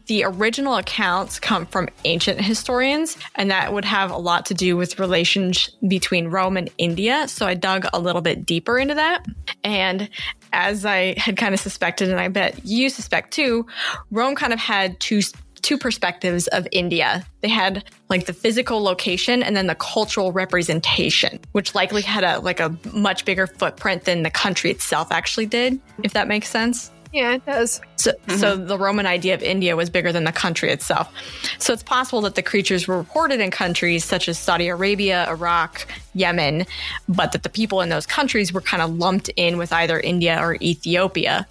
[0.07, 4.77] the original accounts come from ancient historians, and that would have a lot to do
[4.77, 7.27] with relations between Rome and India.
[7.29, 9.27] So I dug a little bit deeper into that.
[9.65, 10.09] And
[10.53, 13.67] as I had kind of suspected, and I bet you suspect too,
[14.11, 15.23] Rome kind of had two
[15.63, 17.25] two perspectives of India.
[17.43, 22.41] They had like the physical location and then the cultural representation, which likely had a
[22.41, 26.91] like a much bigger footprint than the country itself actually did, if that makes sense.
[27.13, 27.81] Yeah, it does.
[27.97, 28.67] So, so mm-hmm.
[28.67, 31.13] the Roman idea of India was bigger than the country itself.
[31.59, 35.87] So it's possible that the creatures were reported in countries such as Saudi Arabia, Iraq,
[36.15, 36.67] Yemen,
[37.09, 40.39] but that the people in those countries were kind of lumped in with either India
[40.41, 41.47] or Ethiopia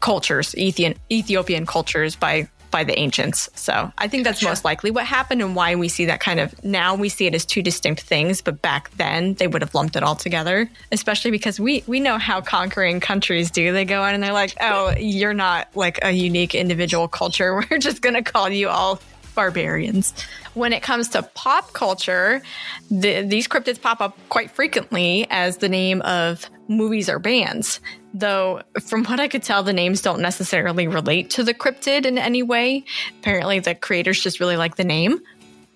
[0.00, 3.48] cultures, Ethiopian Ethiopian cultures by by the ancients.
[3.54, 6.62] So I think that's most likely what happened and why we see that kind of
[6.62, 9.96] now we see it as two distinct things, but back then they would have lumped
[9.96, 13.72] it all together, especially because we we know how conquering countries do.
[13.72, 17.64] They go in and they're like, "Oh, you're not like a unique individual culture.
[17.70, 19.00] We're just going to call you all
[19.34, 20.12] barbarians."
[20.52, 22.42] When it comes to pop culture,
[22.90, 27.80] the, these cryptids pop up quite frequently as the name of movies or bands.
[28.18, 32.16] Though, from what I could tell, the names don't necessarily relate to the cryptid in
[32.16, 32.84] any way.
[33.18, 35.20] Apparently, the creators just really like the name.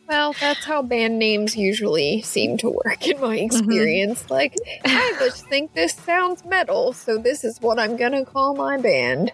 [0.08, 3.44] Well, that's how band names usually seem to work in my mm-hmm.
[3.44, 4.30] experience.
[4.30, 8.78] Like, I just think this sounds metal, so this is what I'm gonna call my
[8.78, 9.32] band.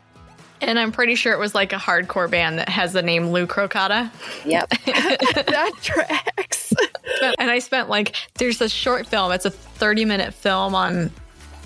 [0.61, 3.47] And I'm pretty sure it was like a hardcore band that has the name Lou
[3.47, 4.11] Crocata.
[4.45, 6.73] Yep, that tracks.
[7.39, 11.13] and I spent like, there's a short film, it's a 30 minute film on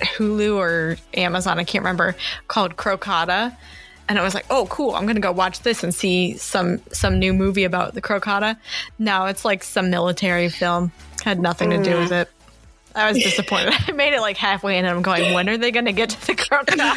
[0.00, 2.16] Hulu or Amazon, I can't remember,
[2.48, 3.56] called Crocata.
[4.08, 6.80] And I was like, oh, cool, I'm going to go watch this and see some
[6.92, 8.56] some new movie about the Crocata.
[8.98, 10.90] No, it's like some military film,
[11.22, 12.00] had nothing to do mm.
[12.00, 12.30] with it.
[12.94, 13.74] I was disappointed.
[13.88, 16.26] I made it like halfway and I'm going, when are they going to get to
[16.26, 16.96] the Crocata?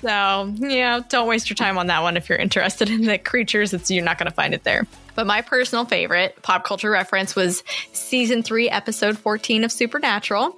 [0.00, 3.74] so, yeah, don't waste your time on that one if you're interested in the creatures.
[3.74, 4.86] It's you're not going to find it there.
[5.16, 10.56] But my personal favorite pop culture reference was season three, episode 14 of Supernatural.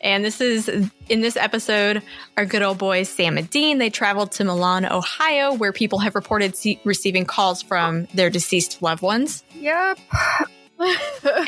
[0.00, 2.02] And this is in this episode,
[2.36, 6.14] our good old boys, Sam and Dean, they traveled to Milan, Ohio, where people have
[6.14, 9.44] reported see- receiving calls from their deceased loved ones.
[9.54, 9.98] yep.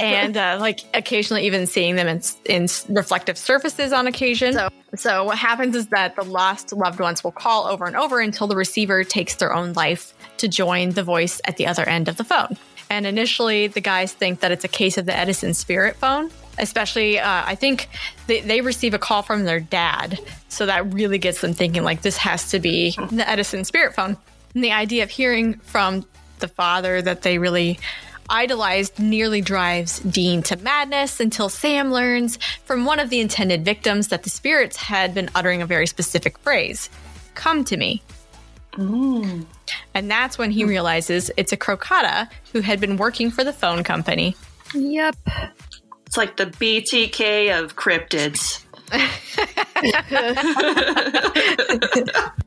[0.01, 4.55] And uh, like occasionally even seeing them in, in reflective surfaces on occasion.
[4.55, 8.21] So, so what happens is that the lost loved ones will call over and over
[8.21, 12.09] until the receiver takes their own life to join the voice at the other end
[12.09, 12.57] of the phone.
[12.91, 16.31] And initially, the guys think that it's a case of the Edison spirit phone.
[16.59, 17.89] Especially, uh, I think
[18.27, 20.21] they, they receive a call from their dad.
[20.49, 24.19] So that really gets them thinking, like, this has to be the Edison spirit phone.
[24.55, 26.05] And the idea of hearing from
[26.41, 27.81] the father that they really
[28.33, 34.09] idolized nearly drives Dean to madness until Sam learns from one of the intended victims
[34.09, 36.91] that the spirits had been uttering a very specific phrase
[37.35, 38.03] Come to me.
[38.73, 39.47] Mm.
[39.95, 43.85] And that's when he realizes it's a crocotta who had been working for the phone
[43.85, 44.35] company.
[44.75, 45.17] Yep.
[46.07, 48.65] It's like the BTK of cryptids.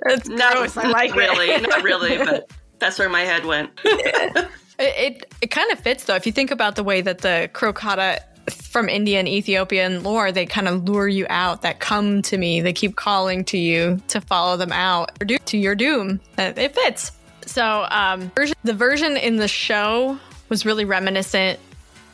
[0.01, 0.77] That's not, gross.
[0.77, 1.63] I like really, it.
[1.63, 3.71] not really, but that's where my head went.
[4.79, 6.15] it it, it kind of fits though.
[6.15, 10.45] If you think about the way that the crocotta from India and Ethiopian lore, they
[10.45, 11.63] kind of lure you out.
[11.63, 12.61] That come to me.
[12.61, 15.11] They keep calling to you to follow them out
[15.45, 16.19] to your doom.
[16.37, 17.11] It fits.
[17.45, 18.31] So um,
[18.63, 21.59] the version in the show was really reminiscent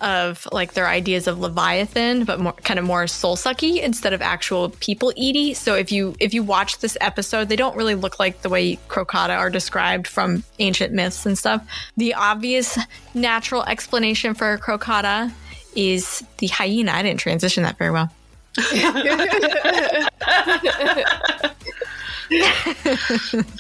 [0.02, 4.22] of like their ideas of Leviathan, but more kind of more soul sucky instead of
[4.22, 5.54] actual people eaty.
[5.54, 8.78] So if you if you watch this episode, they don't really look like the way
[8.88, 11.66] crocotta are described from ancient myths and stuff.
[11.98, 12.78] The obvious
[13.14, 15.32] natural explanation for crocotta
[15.76, 16.92] is the hyena.
[16.92, 18.12] I didn't transition that very well.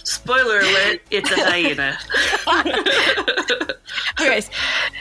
[0.04, 1.98] Spoiler alert, it's a hyena.
[4.22, 4.42] okay,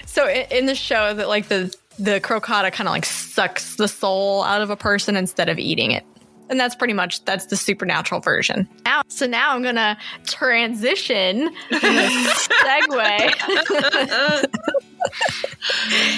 [0.06, 4.42] so in the show that like the the crocotta kind of like sucks the soul
[4.42, 6.04] out of a person instead of eating it.
[6.48, 8.68] And that's pretty much that's the supernatural version.
[8.84, 13.24] Now, so now I'm gonna transition segue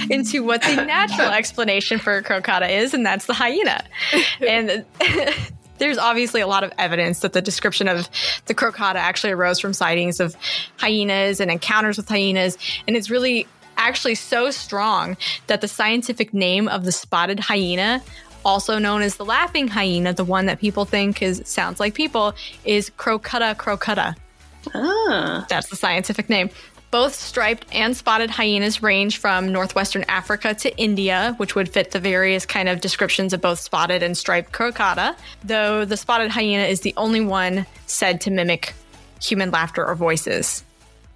[0.11, 3.85] into what the natural explanation for crocotta is, and that's the hyena.
[4.41, 4.87] And
[5.83, 8.09] there's obviously a lot of evidence that the description of
[8.47, 10.37] the crocotta actually arose from sightings of
[10.77, 12.57] hyenas and encounters with hyenas.
[12.87, 15.17] And it's really actually so strong
[15.49, 18.01] that the scientific name of the spotted hyena
[18.45, 22.35] also known as the laughing hyena, the one that people think is sounds like people,
[22.65, 24.15] is Crocuta crocuta.
[24.75, 25.45] Ah.
[25.49, 26.49] That's the scientific name.
[26.93, 31.99] Both striped and spotted hyenas range from northwestern Africa to India, which would fit the
[31.99, 36.83] various kind of descriptions of both spotted and striped crocotta, though the spotted hyena is
[36.83, 38.75] the only one said to mimic
[39.23, 40.65] human laughter or voices.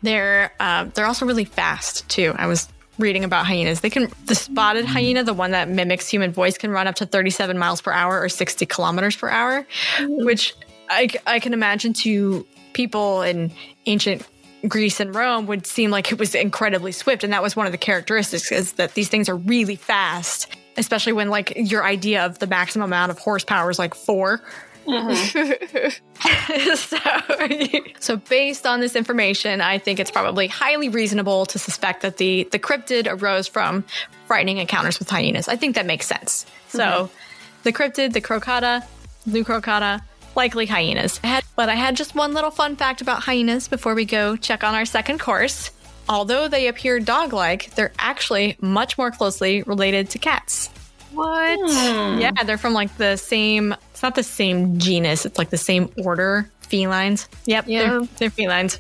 [0.00, 2.34] They're uh, they're also really fast too.
[2.38, 3.82] I was reading about hyenas.
[3.82, 7.06] They can the spotted hyena, the one that mimics human voice, can run up to
[7.06, 9.66] 37 miles per hour or 60 kilometers per hour,
[10.00, 10.54] which
[10.88, 13.50] I, I can imagine to people in
[13.84, 14.26] ancient
[14.66, 17.24] Greece and Rome would seem like it was incredibly swift.
[17.24, 21.12] And that was one of the characteristics is that these things are really fast, especially
[21.12, 24.40] when like your idea of the maximum amount of horsepower is like 4
[24.86, 26.74] mm-hmm.
[26.74, 32.16] so, so based on this information, I think it's probably highly reasonable to suspect that
[32.16, 33.84] the the cryptid arose from
[34.26, 35.48] frightening encounters with hyenas.
[35.48, 36.46] I think that makes sense.
[36.68, 37.14] So mm-hmm.
[37.62, 38.84] the cryptid, the crocotta,
[39.26, 40.02] blue crocotta,
[40.36, 41.18] likely hyenas.
[41.24, 44.36] I had, but I had just one little fun fact about hyenas before we go
[44.36, 45.70] check on our second course.
[46.08, 50.68] Although they appear dog like, they're actually much more closely related to cats.
[51.12, 51.58] What?
[51.62, 52.20] Hmm.
[52.20, 55.90] Yeah, they're from like the same, it's not the same genus, it's like the same
[56.04, 57.28] order, felines.
[57.46, 57.88] Yep, yeah.
[57.88, 58.78] they're, they're felines.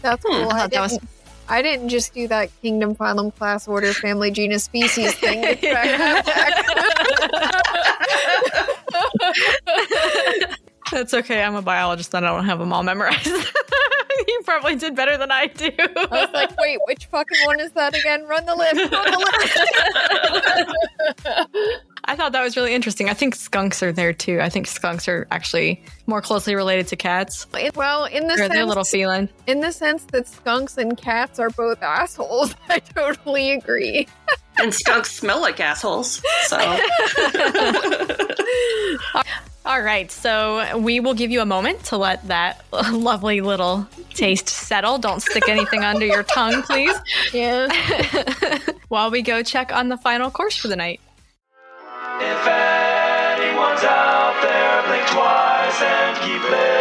[0.00, 0.32] That's hmm.
[0.32, 0.52] cool.
[0.52, 0.98] I, I, didn't, was...
[1.48, 5.58] I didn't just do that kingdom, phylum, class, order, family, genus, species thing.
[10.92, 11.42] That's okay.
[11.42, 13.26] I'm a biologist and I don't have them all memorized.
[14.28, 15.70] you probably did better than I do.
[15.78, 18.24] I was like, wait, which fucking one is that again?
[18.24, 18.92] Run the list.
[18.92, 19.18] Run the
[21.24, 21.84] list.
[22.04, 23.10] I thought that was really interesting.
[23.10, 24.40] I think skunks are there too.
[24.40, 27.46] I think skunks are actually more closely related to cats.
[27.74, 29.28] Well, in the sense, they're little feline.
[29.46, 34.08] In the sense that skunks and cats are both assholes, I totally agree.
[34.58, 36.22] and skunks smell like assholes.
[36.46, 36.56] So
[39.68, 44.48] All right, so we will give you a moment to let that lovely little taste
[44.48, 44.96] settle.
[44.96, 46.96] Don't stick anything under your tongue, please.
[47.34, 47.68] Yeah.
[48.88, 51.02] While we go check on the final course for the night.
[52.18, 56.77] If anyone's out there, blink twice and keep listening.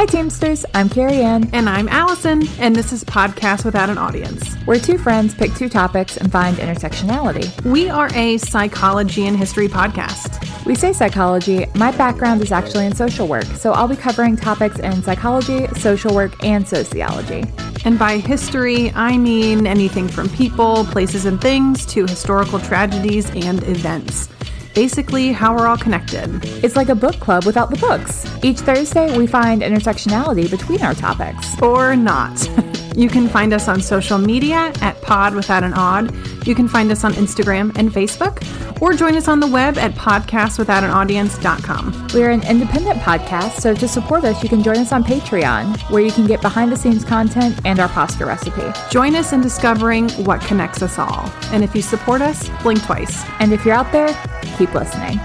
[0.00, 0.64] Hi, Teamsters.
[0.72, 1.50] I'm Carrie Ann.
[1.52, 4.54] And I'm Allison, and this is Podcast Without an Audience.
[4.64, 7.62] Where two friends pick two topics and find intersectionality.
[7.66, 10.64] We are a psychology and history podcast.
[10.64, 11.66] We say psychology.
[11.74, 16.14] My background is actually in social work, so I'll be covering topics in psychology, social
[16.14, 17.44] work, and sociology.
[17.84, 23.62] And by history, I mean anything from people, places, and things to historical tragedies and
[23.64, 24.30] events.
[24.74, 26.44] Basically, how we're all connected.
[26.64, 28.26] It's like a book club without the books.
[28.44, 31.60] Each Thursday, we find intersectionality between our topics.
[31.60, 32.48] Or not.
[32.96, 36.12] You can find us on social media at Pod Without an Odd.
[36.46, 38.42] You can find us on Instagram and Facebook,
[38.80, 42.08] or join us on the web at podcastwithoutanaudience.com.
[42.14, 46.02] We're an independent podcast, so to support us, you can join us on Patreon, where
[46.02, 48.62] you can get behind the scenes content and our pasta recipe.
[48.90, 51.30] Join us in discovering what connects us all.
[51.52, 53.24] And if you support us, blink twice.
[53.38, 54.08] And if you're out there,
[54.56, 55.20] keep listening.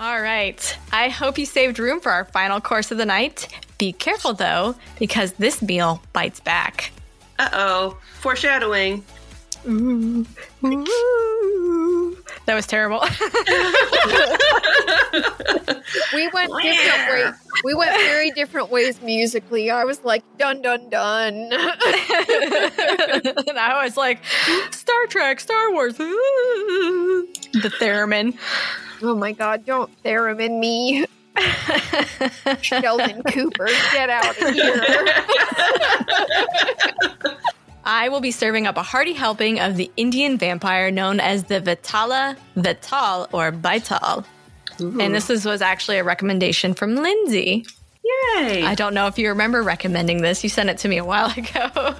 [0.00, 0.78] All right.
[0.92, 3.48] I hope you saved room for our final course of the night.
[3.76, 6.90] Be careful though, because this meal bites back.
[7.38, 7.98] Uh oh.
[8.20, 9.04] Foreshadowing.
[9.66, 10.26] Ooh,
[10.64, 12.16] ooh.
[12.46, 13.00] That was terrible.
[16.14, 17.34] We went different ways.
[17.64, 19.70] We went very different ways musically.
[19.70, 21.34] I was like, dun dun dun.
[21.34, 21.52] and
[23.58, 24.24] I was like,
[24.70, 27.28] Star Trek, Star Wars, ooh.
[27.52, 28.36] the theremin.
[29.02, 31.06] oh my god, don't theremin me.
[32.60, 34.84] Sheldon Cooper, get out of here.
[37.84, 41.60] I will be serving up a hearty helping of the Indian vampire known as the
[41.60, 44.24] Vitala Vital or Baital.
[44.78, 47.66] And this is, was actually a recommendation from Lindsay.
[48.02, 48.62] Yay.
[48.64, 50.42] I don't know if you remember recommending this.
[50.42, 51.94] You sent it to me a while ago.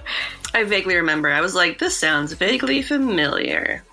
[0.54, 1.30] I vaguely remember.
[1.30, 3.84] I was like, this sounds vaguely familiar.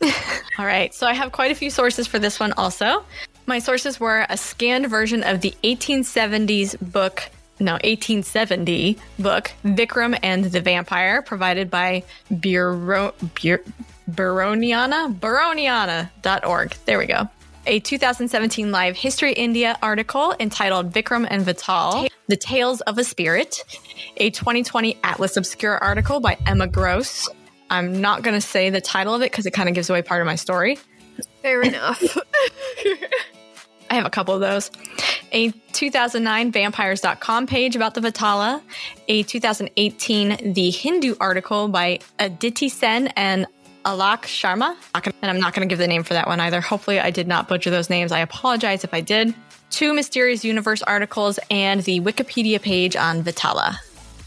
[0.58, 3.04] All right, so I have quite a few sources for this one also.
[3.46, 7.22] My sources were a scanned version of the 1870s book,
[7.60, 12.02] no, 1870 book, Vikram and the Vampire, provided by
[12.40, 13.62] Bureau, Bureau,
[14.10, 16.76] Baroniana, Baroniana.org.
[16.84, 17.28] There we go.
[17.66, 23.64] A 2017 Live History India article entitled Vikram and Vital, The Tales of a Spirit.
[24.18, 27.28] A 2020 Atlas Obscure article by Emma Gross.
[27.70, 30.02] I'm not going to say the title of it because it kind of gives away
[30.02, 30.78] part of my story.
[31.40, 32.02] Fair enough.
[33.94, 34.72] I have a couple of those.
[35.30, 38.60] A 2009 vampires.com page about the Vitala.
[39.06, 43.46] A 2018 The Hindu article by Aditi Sen and
[43.84, 44.74] Alak Sharma.
[44.94, 46.60] And I'm not going to give the name for that one either.
[46.60, 48.10] Hopefully, I did not butcher those names.
[48.10, 49.32] I apologize if I did.
[49.70, 53.76] Two Mysterious Universe articles and the Wikipedia page on Vitala.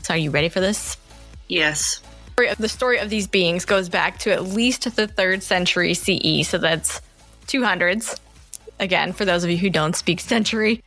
[0.04, 0.96] So, are you ready for this?
[1.50, 2.02] Yes.
[2.38, 6.48] The story of these beings goes back to at least the third century CE.
[6.48, 7.02] So, that's
[7.48, 8.18] 200s.
[8.80, 10.84] Again, for those of you who don't speak century,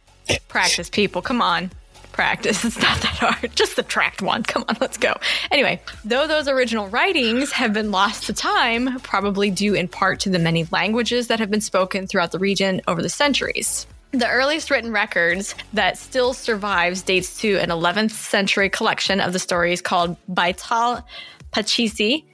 [0.48, 1.22] practice, people.
[1.22, 1.70] Come on.
[2.12, 2.64] Practice.
[2.70, 3.54] It's not that hard.
[3.56, 4.42] Just subtract one.
[4.42, 5.14] Come on, let's go.
[5.50, 10.30] Anyway, though those original writings have been lost to time, probably due in part to
[10.30, 13.86] the many languages that have been spoken throughout the region over the centuries.
[14.12, 19.38] The earliest written records that still survives dates to an 11th century collection of the
[19.38, 21.04] stories called Baital
[21.52, 22.24] Pachisi,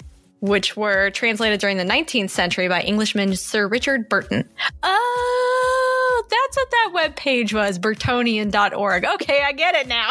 [0.47, 4.49] which were translated during the 19th century by Englishman Sir Richard Burton.
[4.83, 9.05] Oh, that's what that web page was, burtonian.org.
[9.05, 10.09] Okay, I get it now.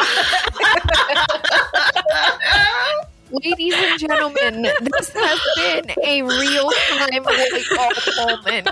[3.30, 8.68] Ladies and gentlemen, this has been a real time light bulb moment.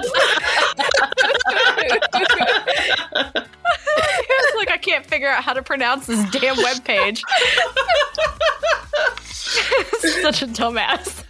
[4.37, 7.23] it's like I can't figure out how to pronounce this damn web page.
[9.23, 11.25] Such a dumbass.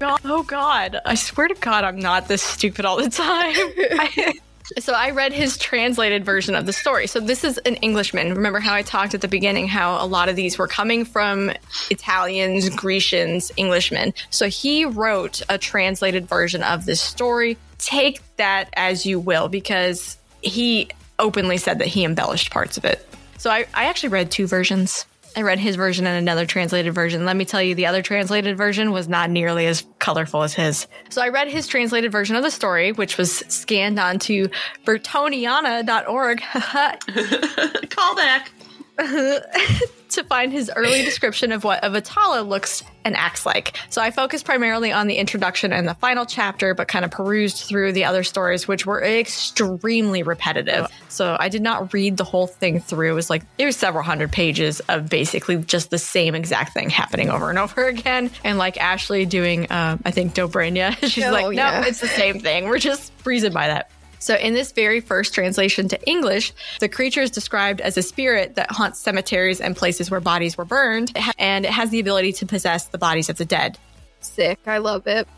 [0.24, 1.00] oh God.
[1.04, 3.54] I swear to God I'm not this stupid all the time.
[3.54, 4.34] I-
[4.78, 7.06] so I read his translated version of the story.
[7.06, 8.34] So this is an Englishman.
[8.34, 11.52] Remember how I talked at the beginning how a lot of these were coming from
[11.90, 14.14] Italians, Grecians, Englishmen.
[14.30, 17.58] So he wrote a translated version of this story.
[17.78, 20.88] Take that as you will because he
[21.18, 23.06] openly said that he embellished parts of it.
[23.38, 25.06] So I, I actually read two versions.
[25.36, 27.24] I read his version and another translated version.
[27.24, 30.86] Let me tell you, the other translated version was not nearly as colorful as his.
[31.10, 34.48] So I read his translated version of the story, which was scanned onto
[34.84, 36.40] Burtoniana.org
[37.90, 38.52] Call back.
[38.98, 43.76] to find his early description of what a Vitala looks and acts like.
[43.90, 47.58] So I focused primarily on the introduction and the final chapter, but kind of perused
[47.64, 50.86] through the other stories, which were extremely repetitive.
[51.08, 53.10] So I did not read the whole thing through.
[53.10, 56.90] It was like it was several hundred pages of basically just the same exact thing
[56.90, 58.30] happening over and over again.
[58.44, 61.86] And like Ashley doing, um, I think Dobrania, she's Oh, like, no, yeah.
[61.86, 62.66] it's the same thing.
[62.66, 63.90] We're just breezing by that.
[64.24, 68.54] So, in this very first translation to English, the creature is described as a spirit
[68.54, 72.46] that haunts cemeteries and places where bodies were burned, and it has the ability to
[72.46, 73.76] possess the bodies of the dead.
[74.22, 74.58] Sick.
[74.66, 75.28] I love it.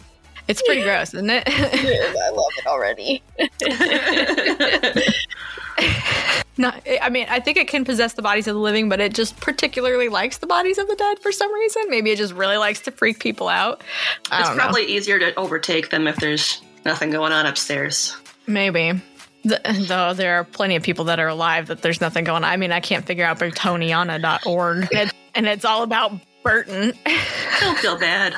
[0.47, 1.43] It's pretty gross, isn't it?
[1.49, 3.25] I love it already.
[6.57, 9.15] Not, I mean, I think it can possess the bodies of the living, but it
[9.15, 11.83] just particularly likes the bodies of the dead for some reason.
[11.89, 13.83] Maybe it just really likes to freak people out.
[14.31, 18.17] I It's don't probably easier to overtake them if there's nothing going on upstairs.
[18.47, 19.01] Maybe.
[19.43, 22.51] Th- Though there are plenty of people that are alive that there's nothing going on.
[22.51, 24.89] I mean, I can't figure out Burtoniana.org.
[24.95, 26.93] and, and it's all about Burton.
[27.61, 28.35] Don't feel bad.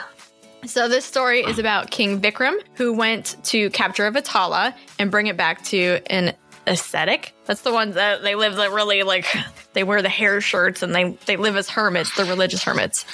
[0.67, 5.29] So this story is about King Vikram, who went to capture a Vatala and bring
[5.29, 6.35] it back to an
[6.67, 7.33] ascetic.
[7.47, 9.27] That's the ones that they live that really like
[9.73, 13.05] they wear the hair shirts and they they live as hermits, the religious hermits.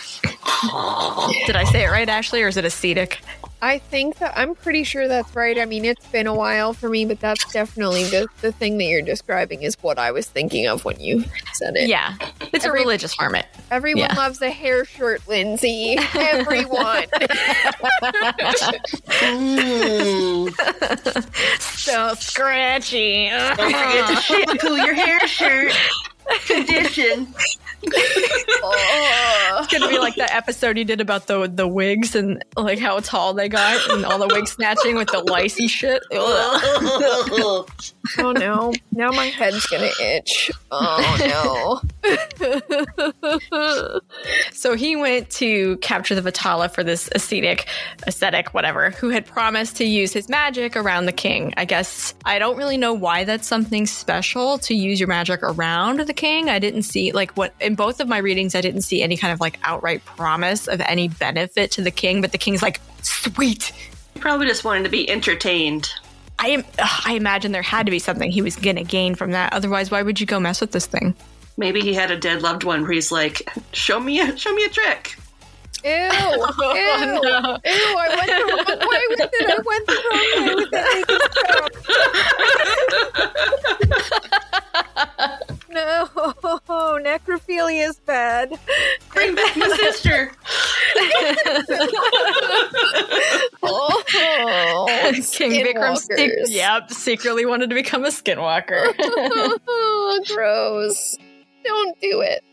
[1.46, 3.20] Did I say it right, Ashley, or is it ascetic?
[3.66, 5.58] I think that I'm pretty sure that's right.
[5.58, 8.84] I mean, it's been a while for me, but that's definitely the, the thing that
[8.84, 11.88] you're describing is what I was thinking of when you said it.
[11.88, 12.14] Yeah,
[12.52, 13.46] it's Every- a religious hermit.
[13.70, 14.14] Everyone Yeah.
[14.16, 15.96] loves a hair shirt, Lindsay.
[16.14, 17.04] Everyone.
[21.60, 23.28] So scratchy.
[23.28, 25.72] Don't forget to shampoo your hair shirt.
[26.46, 27.28] Condition.
[28.66, 29.58] Oh.
[29.62, 32.98] It's gonna be like that episode you did about the the wigs and like how
[33.00, 36.02] tall they got and all the wig snatching with the lice and shit.
[36.12, 37.66] Oh
[38.18, 38.72] oh no.
[38.92, 40.50] Now my head's gonna itch.
[40.70, 44.00] Oh no.
[44.52, 47.66] So he went to capture the Vitala for this ascetic,
[48.06, 51.52] ascetic, whatever, who had promised to use his magic around the king.
[51.58, 56.00] I guess I don't really know why that's something special to use your magic around
[56.00, 56.48] the king.
[56.48, 59.32] I didn't see like what in both of my readings, I didn't see any kind
[59.32, 63.72] of like outright promise of any benefit to the king, but the king's like, sweet.
[64.20, 65.90] Probably just wanted to be entertained.
[66.38, 66.64] I am.
[66.78, 69.52] ugh, I imagine there had to be something he was gonna gain from that.
[69.52, 71.14] Otherwise, why would you go mess with this thing?
[71.56, 74.64] Maybe he had a dead loved one where he's like, "Show me a show me
[74.64, 75.16] a trick."
[75.84, 75.90] Ew.
[75.90, 76.00] Ew.
[76.00, 76.08] Ew.
[76.64, 77.58] I
[78.16, 79.30] went the wrong way with it.
[79.46, 82.44] I went the wrong way with it.
[85.74, 86.06] No,
[87.02, 88.56] necrophilia is bad.
[89.12, 90.30] Bring back my sister.
[93.62, 94.02] Oh,
[95.32, 98.94] King Vikram, sec- yep, secretly wanted to become a skinwalker.
[99.00, 101.16] oh, gross.
[101.64, 102.44] Don't do it.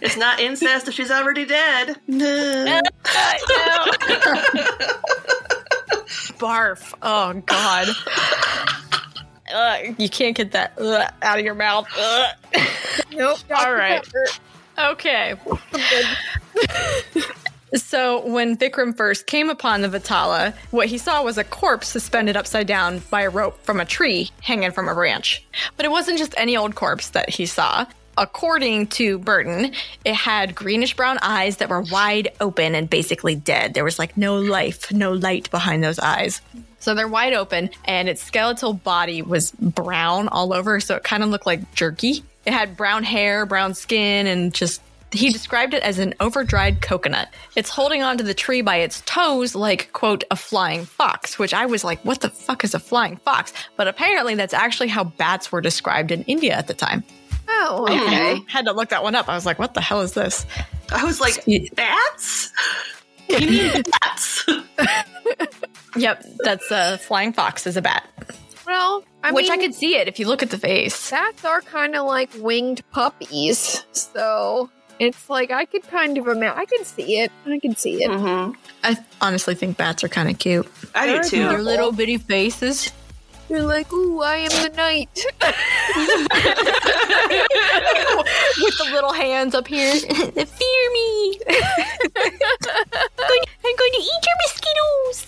[0.00, 1.96] It's not incest if she's already dead.
[2.06, 2.80] No.
[6.38, 6.94] Barf.
[7.02, 7.88] Oh God.
[9.52, 11.86] Ugh, you can't get that ugh, out of your mouth.
[11.98, 12.34] Ugh.
[13.12, 13.38] Nope.
[13.56, 14.06] All right.
[14.78, 15.34] Okay.
[17.74, 22.34] So when Vikram first came upon the Vitala, what he saw was a corpse suspended
[22.34, 25.44] upside down by a rope from a tree hanging from a branch.
[25.76, 27.84] But it wasn't just any old corpse that he saw.
[28.18, 29.72] According to Burton,
[30.04, 33.74] it had greenish brown eyes that were wide open and basically dead.
[33.74, 36.40] There was like no life, no light behind those eyes.
[36.80, 41.22] So they're wide open, and its skeletal body was brown all over, so it kind
[41.22, 42.24] of looked like jerky.
[42.44, 47.28] It had brown hair, brown skin, and just he described it as an overdried coconut.
[47.56, 51.66] It's holding onto the tree by its toes like, quote, a flying fox, which I
[51.66, 53.52] was like, what the fuck is a flying fox?
[53.76, 57.04] But apparently that's actually how bats were described in India at the time.
[57.50, 58.04] Oh, I
[58.36, 58.44] okay.
[58.48, 59.28] had to look that one up.
[59.28, 60.44] I was like, what the hell is this?
[60.92, 61.44] I was like,
[61.74, 62.52] bats?
[63.28, 64.46] What do you mean bats?
[65.96, 68.06] Yep, that's a flying fox is a bat.
[68.66, 71.10] Well, I which mean, I could see it if you look at the face.
[71.10, 73.84] bats are kind of like winged puppies.
[73.92, 74.70] So
[75.00, 76.58] it's like I could kind of imagine.
[76.58, 77.32] I could see it.
[77.46, 78.10] I could see it.
[78.10, 78.52] hmm
[78.84, 80.70] I honestly think bats are kind of cute.
[80.94, 81.48] I do too.
[81.48, 82.92] Their little bitty faces.
[83.48, 85.08] You're like, ooh, I am the knight.
[88.58, 89.94] with the little hands up here.
[89.94, 91.40] Fear me.
[93.64, 95.26] I'm going to eat your mosquitoes.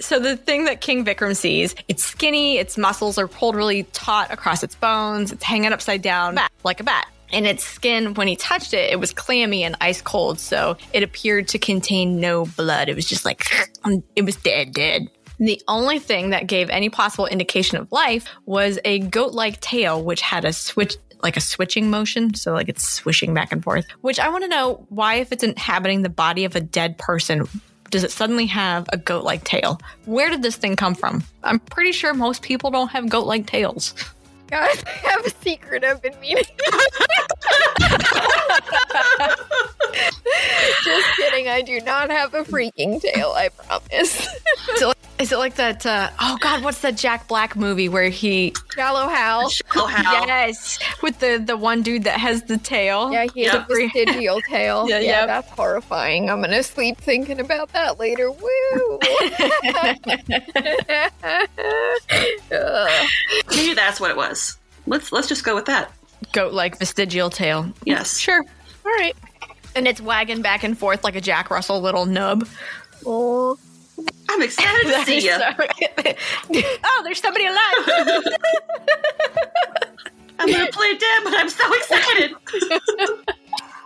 [0.00, 4.30] so the thing that King Vikram sees, it's skinny, its muscles are pulled really taut
[4.30, 7.08] across its bones, it's hanging upside down bat, like a bat.
[7.32, 11.02] And its skin, when he touched it, it was clammy and ice cold, so it
[11.02, 12.88] appeared to contain no blood.
[12.88, 13.44] It was just like,
[13.84, 15.08] um, it was dead, dead.
[15.38, 20.02] The only thing that gave any possible indication of life was a goat like tail,
[20.02, 22.34] which had a switch, like a switching motion.
[22.34, 23.86] So, like it's swishing back and forth.
[24.00, 27.46] Which I want to know why, if it's inhabiting the body of a dead person,
[27.90, 29.80] does it suddenly have a goat like tail?
[30.06, 31.22] Where did this thing come from?
[31.42, 33.94] I'm pretty sure most people don't have goat like tails.
[34.50, 36.44] Guys, I have a secret I've been meaning.
[40.84, 41.48] Just kidding.
[41.48, 43.32] I do not have a freaking tail.
[43.36, 44.26] I promise.
[45.18, 45.86] Is it like, is it like that?
[45.86, 48.54] Uh, oh, God, what's that Jack Black movie where he.
[48.74, 49.50] Shallow Hal.
[49.74, 50.26] Oh, how?
[50.26, 53.12] Yes, with the, the one dude that has the tail.
[53.12, 53.64] Yeah, he has Yeah.
[53.64, 54.86] a vestigial tail.
[54.88, 55.26] Yeah, Yeah, yeah.
[55.26, 56.30] that's horrifying.
[56.30, 58.30] I'm gonna sleep thinking about that later.
[58.30, 58.38] Woo!
[62.52, 63.76] Ugh.
[63.76, 64.56] that's what it was.
[64.86, 65.92] Let's let's just go with that.
[66.32, 67.70] Goat like vestigial tail.
[67.84, 68.18] Yes.
[68.18, 68.42] Sure.
[68.86, 69.14] All right.
[69.76, 72.46] And it's wagging back and forth like a Jack Russell little nub.
[73.06, 73.58] Oh,
[74.28, 75.32] I'm excited to see you.
[76.84, 77.58] oh, there's somebody alive.
[80.38, 82.32] I'm gonna play dead, but I'm so excited.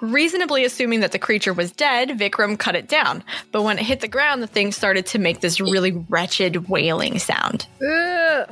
[0.02, 3.22] Reasonably assuming that the creature was dead, Vikram cut it down.
[3.52, 7.18] But when it hit the ground, the thing started to make this really wretched wailing
[7.18, 7.66] sound.
[7.80, 8.50] ugh.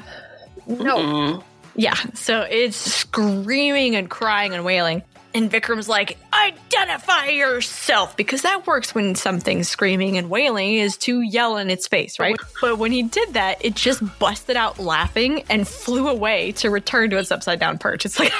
[0.67, 0.97] no.
[0.97, 1.43] Mm.
[1.77, 5.03] Yeah, so it's screaming and crying and wailing.
[5.33, 11.21] And Vikram's like, identify yourself, because that works when something's screaming and wailing is to
[11.21, 12.37] yell in its face, right?
[12.61, 17.11] But when he did that, it just busted out laughing and flew away to return
[17.11, 18.05] to its upside down perch.
[18.05, 18.33] It's like,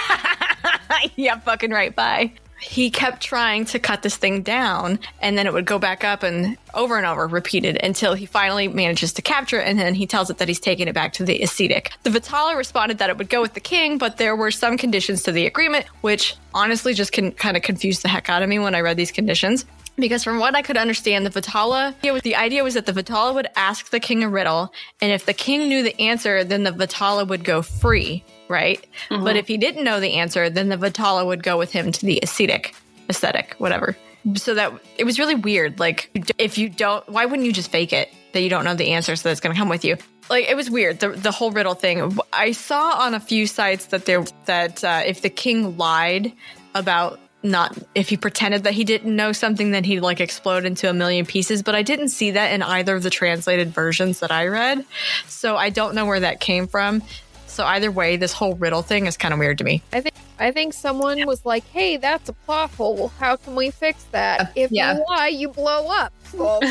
[1.17, 2.33] yeah, fucking right, bye.
[2.61, 6.23] He kept trying to cut this thing down, and then it would go back up
[6.23, 10.07] and over and over repeated until he finally manages to capture it, and then he
[10.07, 11.91] tells it that he's taking it back to the ascetic.
[12.03, 15.23] The Vitala responded that it would go with the king, but there were some conditions
[15.25, 18.59] to the agreement, which honestly just can kind of confuse the heck out of me
[18.59, 19.65] when I read these conditions.
[19.97, 23.49] Because from what I could understand, the Vitala, the idea was that the Vitala would
[23.57, 27.27] ask the king a riddle, and if the king knew the answer, then the Vitala
[27.29, 28.85] would go free, right?
[29.09, 32.05] But if he didn't know the answer, then the Vitala would go with him to
[32.05, 32.75] the ascetic,
[33.09, 33.97] aesthetic, whatever.
[34.35, 35.79] So that it was really weird.
[35.79, 38.91] Like, if you don't, why wouldn't you just fake it that you don't know the
[38.91, 39.97] answer so that's going to come with you?
[40.29, 41.01] Like, it was weird.
[41.01, 42.19] The, the whole riddle thing.
[42.33, 46.33] I saw on a few sites that there that uh, if the king lied
[46.75, 50.91] about not if he pretended that he didn't know something then he'd like explode into
[50.91, 54.31] a million pieces but i didn't see that in either of the translated versions that
[54.31, 54.85] i read
[55.27, 57.03] so i don't know where that came from
[57.51, 60.15] so either way this whole riddle thing is kind of weird to me I think
[60.39, 63.09] I think someone was like, "Hey, that's a plot hole.
[63.19, 64.53] How can we fix that?
[64.57, 64.95] If yeah.
[64.95, 66.61] you lie, you blow up." Well,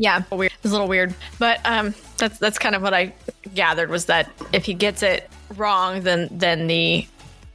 [0.00, 3.12] yeah weird it's a little weird but um that's that's kind of what i
[3.54, 7.06] gathered was that if he gets it wrong then then the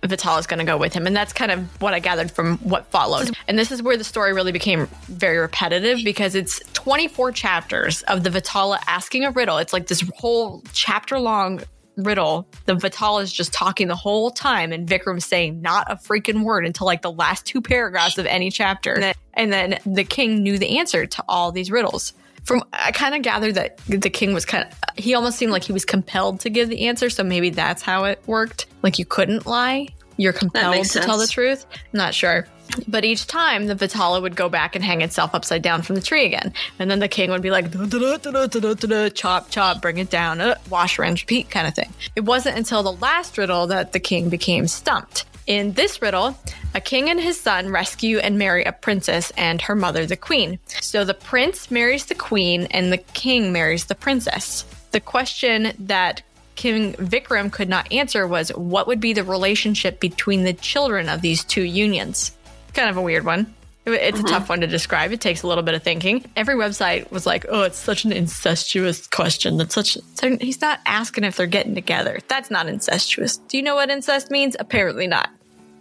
[0.04, 1.08] Vital is going to go with him.
[1.08, 3.36] And that's kind of what I gathered from what followed.
[3.48, 8.24] And this is where the story really became very repetitive because it's 24 chapters of
[8.24, 9.58] the Vitala asking a riddle.
[9.58, 11.62] It's like this whole chapter long
[11.98, 12.48] riddle.
[12.66, 16.66] The Vital is just talking the whole time and Vikram's saying not a freaking word
[16.66, 19.14] until like the last two paragraphs of any chapter.
[19.34, 22.14] And then the king knew the answer to all these riddles.
[22.46, 25.64] From I kind of gathered that the king was kind of he almost seemed like
[25.64, 28.68] he was compelled to give the answer, so maybe that's how it worked.
[28.84, 31.66] Like you couldn't lie, you're compelled to tell the truth.
[31.92, 32.48] Not sure.
[32.88, 36.02] But each time the Vitala would go back and hang itself upside down from the
[36.02, 36.52] tree again.
[36.80, 39.10] And then the king would be like, "Da, da, da, da, da, da, da, da,
[39.10, 41.94] chop, chop, bring it down, uh, wash, rinse, repeat kind of thing.
[42.16, 45.26] It wasn't until the last riddle that the king became stumped.
[45.48, 46.36] In this riddle,
[46.74, 50.58] a king and his son rescue and marry a princess and her mother, the queen.
[50.82, 54.66] So the prince marries the queen and the king marries the princess.
[54.92, 56.24] The question that
[56.56, 61.22] King Vikram could not answer was what would be the relationship between the children of
[61.22, 62.32] these two unions?
[62.74, 63.54] Kind of a weird one.
[63.86, 64.34] It- It's a mm-hmm.
[64.34, 65.12] tough one to describe.
[65.12, 66.26] It takes a little bit of thinking.
[66.36, 69.58] Every website was like, "Oh, it's such an incestuous question.
[69.58, 72.20] That's such." So he's not asking if they're getting together.
[72.28, 73.38] That's not incestuous.
[73.38, 74.56] Do you know what incest means?
[74.60, 75.30] Apparently not.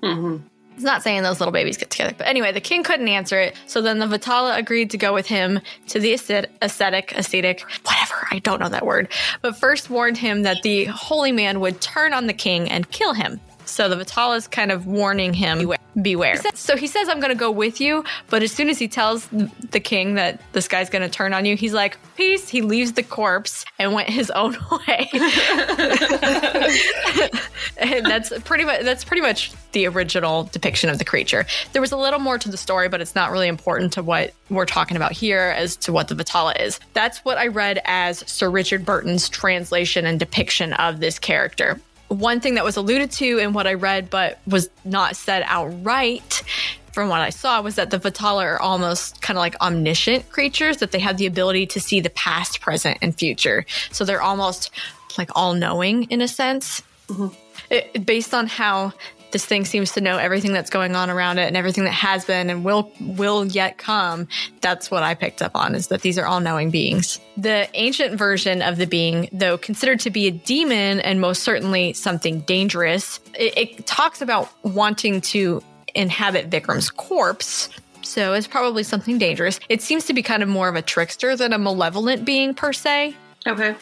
[0.03, 0.47] Mm-hmm.
[0.75, 2.15] It's not saying those little babies get together.
[2.19, 3.55] But anyway, the king couldn't answer it.
[3.67, 8.27] So then the Vitala agreed to go with him to the ascet- ascetic, ascetic, whatever,
[8.33, 9.07] I don't know that word.
[9.41, 13.13] But first warned him that the holy man would turn on the king and kill
[13.15, 13.41] him.
[13.67, 15.79] So the Vitala is kind of warning him, beware.
[16.01, 16.41] beware.
[16.55, 18.05] So he says, I'm going to go with you.
[18.31, 21.45] But as soon as he tells the king that this guy's going to turn on
[21.45, 22.49] you, he's like, peace.
[22.49, 24.57] He leaves the corpse and went his own
[24.89, 25.09] way.
[27.79, 31.47] and that's pretty much that's pretty much the original depiction of the creature.
[31.73, 34.33] There was a little more to the story, but it's not really important to what
[34.51, 36.79] we're talking about here as to what the Vitala is.
[36.93, 41.81] That's what I read as Sir Richard Burton's translation and depiction of this character.
[42.09, 46.43] One thing that was alluded to in what I read, but was not said outright
[46.93, 50.77] from what I saw, was that the Vitala are almost kind of like omniscient creatures,
[50.77, 53.67] that they have the ability to see the past, present, and future.
[53.91, 54.71] So they're almost
[55.19, 56.83] like all knowing in a sense.
[57.09, 57.35] Mm-hmm.
[57.71, 58.93] It, based on how
[59.35, 62.25] this thing seems to know everything that's going on around it and everything that has
[62.25, 64.29] been and will will yet come.
[64.61, 67.19] That's what i picked up on is that these are all knowing beings.
[67.37, 71.95] The ancient version of the being though considered to be a demon and most certainly
[71.95, 73.19] something dangerous.
[73.37, 75.63] It, it talks about wanting to
[75.97, 77.69] inhabit vikram's corpse
[78.03, 79.59] so it's probably something dangerous.
[79.69, 82.73] It seems to be kind of more of a trickster than a malevolent being per
[82.73, 83.17] se.
[83.47, 83.75] Okay.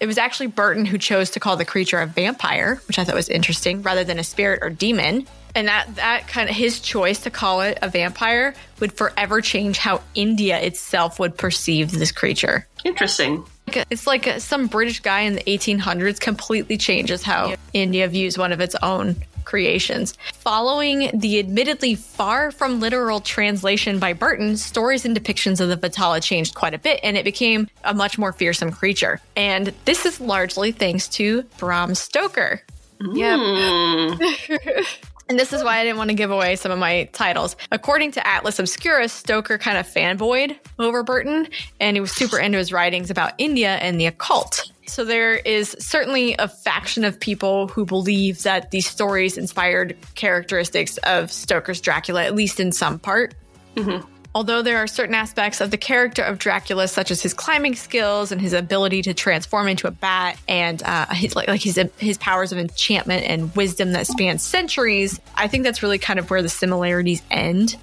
[0.00, 3.14] It was actually Burton who chose to call the creature a vampire, which I thought
[3.14, 5.26] was interesting, rather than a spirit or demon.
[5.54, 9.78] And that that kind of his choice to call it a vampire would forever change
[9.78, 12.66] how India itself would perceive this creature.
[12.84, 13.44] Interesting.
[13.90, 18.52] it's like uh, some British guy in the 1800s completely changes how India views one
[18.52, 19.16] of its own
[19.54, 20.14] creations.
[20.32, 26.20] Following the admittedly far from literal translation by Burton, stories and depictions of the Vatala
[26.20, 29.20] changed quite a bit and it became a much more fearsome creature.
[29.36, 32.62] And this is largely thanks to Bram Stoker.
[33.00, 33.38] Yep.
[33.38, 34.82] Hmm.
[35.28, 37.56] And this is why I didn't want to give away some of my titles.
[37.72, 41.48] According to Atlas Obscurus, Stoker kind of fanboyed over Burton,
[41.80, 44.70] and he was super into his writings about India and the occult.
[44.86, 50.98] So there is certainly a faction of people who believe that these stories inspired characteristics
[50.98, 53.34] of Stoker's Dracula, at least in some part.
[53.76, 54.06] Mm-hmm.
[54.34, 58.32] Although there are certain aspects of the character of Dracula, such as his climbing skills
[58.32, 62.18] and his ability to transform into a bat, and uh, his like, like his his
[62.18, 66.42] powers of enchantment and wisdom that span centuries, I think that's really kind of where
[66.42, 67.76] the similarities end.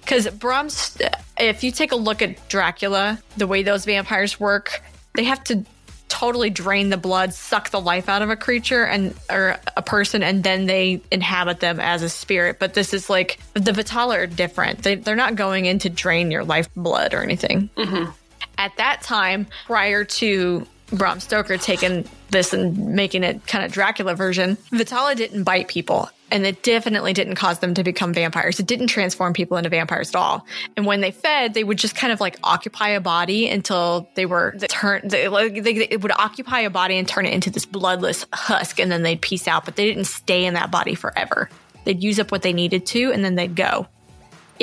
[0.00, 0.98] Because Brahms,
[1.38, 4.82] if you take a look at Dracula, the way those vampires work,
[5.14, 5.64] they have to
[6.12, 10.22] totally drain the blood, suck the life out of a creature and or a person,
[10.22, 12.58] and then they inhabit them as a spirit.
[12.58, 14.82] But this is like the Vitala are different.
[14.82, 17.70] They, they're not going in to drain your life blood or anything.
[17.78, 18.10] Mm-hmm.
[18.58, 24.14] At that time, prior to Bram Stoker taking this and making it kind of Dracula
[24.14, 26.10] version, Vitala didn't bite people.
[26.32, 28.58] And it definitely didn't cause them to become vampires.
[28.58, 30.46] It didn't transform people into vampires at all.
[30.78, 34.24] And when they fed, they would just kind of like occupy a body until they
[34.24, 35.10] were they turned.
[35.10, 38.80] They, like, they, they would occupy a body and turn it into this bloodless husk,
[38.80, 39.66] and then they'd peace out.
[39.66, 41.50] But they didn't stay in that body forever.
[41.84, 43.86] They'd use up what they needed to, and then they'd go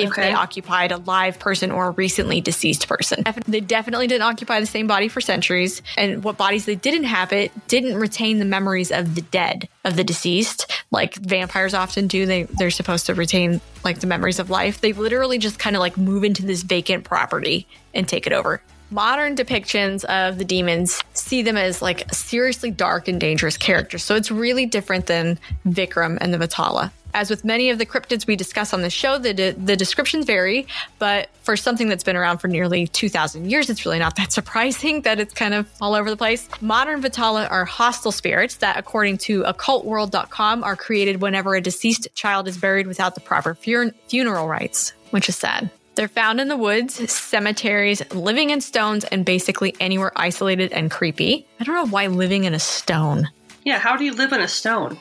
[0.02, 0.22] if Okay.
[0.22, 3.24] they occupied a live person or a recently deceased person.
[3.46, 7.50] They definitely didn't occupy the same body for centuries, and what bodies they didn't inhabit
[7.68, 12.26] didn't retain the memories of the dead, of the deceased, like vampires often do.
[12.26, 14.80] They they're supposed to retain like the memories of life.
[14.80, 18.60] They literally just kind of like move into this vacant property and take it over.
[18.92, 24.02] Modern depictions of the demons see them as like seriously dark and dangerous characters.
[24.02, 26.90] So it's really different than Vikram and the Vatala.
[27.14, 30.26] As with many of the cryptids we discuss on the show, the, de- the descriptions
[30.26, 30.66] vary,
[30.98, 35.02] but for something that's been around for nearly 2,000 years, it's really not that surprising
[35.02, 36.48] that it's kind of all over the place.
[36.60, 42.46] Modern Vitala are hostile spirits that, according to occultworld.com, are created whenever a deceased child
[42.48, 45.70] is buried without the proper fu- funeral rites, which is sad.
[45.96, 51.46] They're found in the woods, cemeteries, living in stones, and basically anywhere isolated and creepy.
[51.58, 53.28] I don't know why living in a stone.
[53.64, 54.98] Yeah, how do you live in a stone?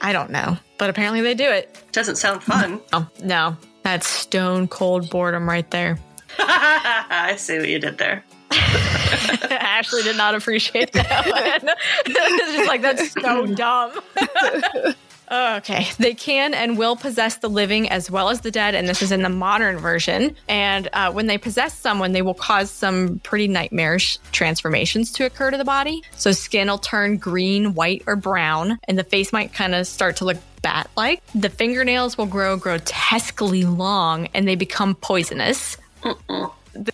[0.00, 1.76] I don't know, but apparently they do it.
[1.92, 2.80] Doesn't sound fun.
[2.92, 3.56] Oh, no.
[3.82, 5.98] That's stone cold boredom right there.
[6.38, 8.24] I see what you did there.
[8.52, 11.74] Ashley did not appreciate that one.
[12.06, 14.00] it's just like, that's so dumb.
[15.30, 15.86] Okay.
[16.00, 19.12] They can and will possess the living as well as the dead, and this is
[19.12, 20.34] in the modern version.
[20.48, 25.50] And uh, when they possess someone, they will cause some pretty nightmarish transformations to occur
[25.50, 26.02] to the body.
[26.16, 30.16] So skin will turn green, white, or brown, and the face might kind of start
[30.16, 31.22] to look bat like.
[31.34, 35.76] The fingernails will grow grotesquely long and they become poisonous.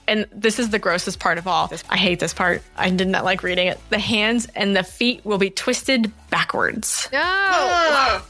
[0.09, 1.71] And this is the grossest part of all.
[1.89, 2.63] I hate this part.
[2.77, 3.81] I did not like reading it.
[3.91, 7.09] The hands and the feet will be twisted backwards.
[7.13, 7.21] No.
[7.23, 8.23] Ugh.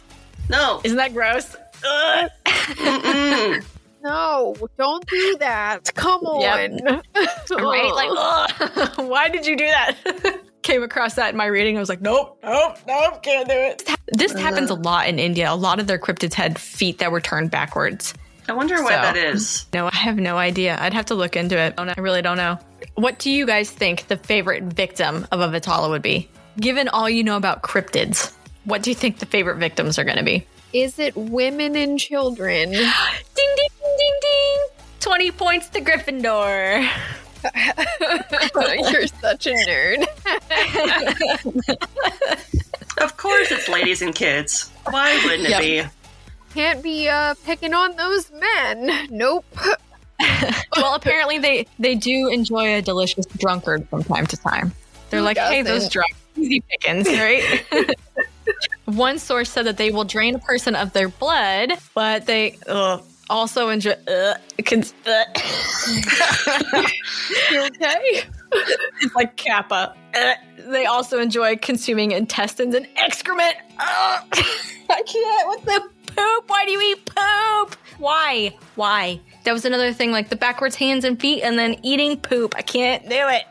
[0.51, 0.81] no.
[0.85, 1.57] Isn't that gross?
[4.07, 5.93] No, don't do that.
[5.97, 6.79] Come on.
[7.51, 7.93] right?
[7.93, 9.97] Like, why did you do that?
[10.63, 11.77] Came across that in my reading.
[11.77, 13.83] I was like, nope, nope, nope, can't do it.
[14.13, 14.77] This happens a uh.
[14.77, 15.51] lot in India.
[15.51, 18.15] A lot of their cryptids had feet that were turned backwards.
[18.49, 19.67] I wonder why So- that is.
[19.73, 20.77] No, I have no idea.
[20.81, 21.75] I'd have to look into it.
[21.79, 22.59] I really don't know.
[22.95, 26.29] What do you guys think the favorite victim of a Vitala would be?
[26.59, 28.33] Given all you know about cryptids,
[28.65, 30.47] what do you think the favorite victims are going to be?
[30.73, 32.71] Is it women and children?
[32.73, 34.59] Ding, ding, ding, ding, ding.
[35.01, 36.89] 20 points to Gryffindor.
[38.91, 40.07] You're such a nerd.
[42.99, 44.71] Of course, it's ladies and kids.
[44.91, 45.61] Why wouldn't Yep.
[45.63, 45.91] it be?
[46.57, 49.09] Can't be uh, picking on those men.
[49.11, 49.45] Nope.
[50.77, 54.73] well, apparently they they do enjoy a delicious drunkard from time to time.
[55.11, 55.93] They're Who like, hey, those doesn't?
[55.93, 57.65] drunk easy pickings, right?
[58.87, 63.03] One source said that they will drain a person of their blood, but they ugh,
[63.29, 63.91] also enjoy.
[64.09, 65.25] Uh, cons- uh,
[67.51, 68.23] You okay?
[69.03, 69.95] it's like Kappa.
[70.15, 70.35] Uh,
[70.71, 73.57] they also enjoy consuming intestines and excrement.
[73.79, 76.45] I can't with the poop.
[76.49, 77.77] Why do you eat poop?
[77.99, 78.57] Why?
[78.75, 79.21] Why?
[79.45, 82.55] That was another thing, like the backwards hands and feet, and then eating poop.
[82.57, 83.45] I can't do it.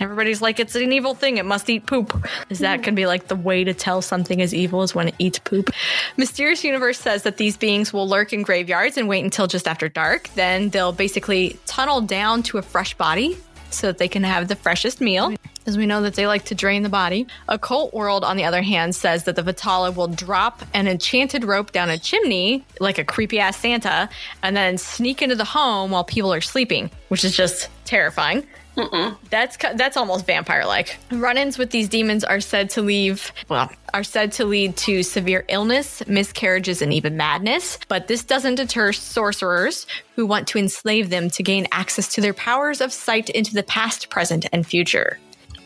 [0.00, 1.36] Everybody's like, it's an evil thing.
[1.36, 2.26] It must eat poop.
[2.48, 5.14] Is that could be like the way to tell something is evil is when it
[5.18, 5.70] eats poop?
[6.16, 9.88] Mysterious Universe says that these beings will lurk in graveyards and wait until just after
[9.88, 10.28] dark.
[10.34, 13.36] Then they'll basically tunnel down to a fresh body
[13.74, 15.34] so that they can have the freshest meal.
[15.64, 17.26] As we know that they like to drain the body.
[17.48, 21.70] Occult World, on the other hand, says that the Vatala will drop an enchanted rope
[21.70, 24.08] down a chimney, like a creepy ass Santa,
[24.42, 28.44] and then sneak into the home while people are sleeping, which is just terrifying.
[29.30, 30.98] That's ki- that's almost vampire like.
[31.10, 35.44] Run-ins with these demons are said to leave well are said to lead to severe
[35.48, 37.78] illness, miscarriages, and even madness.
[37.88, 42.34] But this doesn't deter sorcerers who want to enslave them to gain access to their
[42.34, 45.18] powers of sight into the past, present, and future.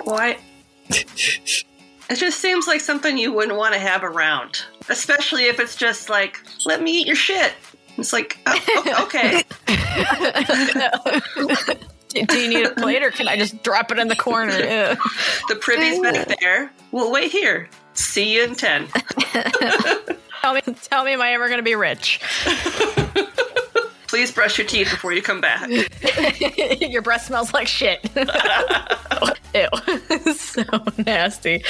[0.04, 0.38] What?
[0.88, 6.10] it just seems like something you wouldn't want to have around, especially if it's just
[6.10, 7.52] like, "Let me eat your shit."
[7.98, 9.42] It's like, oh, okay.
[12.20, 14.52] Do, do you need a plate, or can I just drop it in the corner?
[14.56, 14.96] Ew.
[15.48, 16.70] The privy's back there.
[16.92, 17.68] We'll wait here.
[17.94, 18.88] See you in 10.
[20.42, 22.20] tell me, tell me, am I ever going to be rich?
[24.08, 25.68] Please brush your teeth before you come back.
[26.80, 28.08] Your breath smells like shit.
[29.54, 30.32] Ew.
[30.34, 30.62] so
[30.98, 31.64] nasty.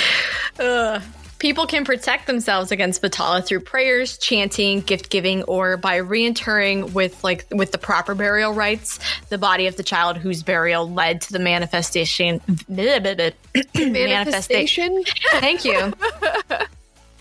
[0.59, 1.03] Ugh.
[1.39, 7.23] People can protect themselves against Vatala through prayers, chanting, gift giving, or by reinterring with
[7.23, 11.33] like with the proper burial rites the body of the child whose burial led to
[11.33, 12.41] the manifestation.
[13.75, 15.05] Manifestation?
[15.33, 15.93] Thank you.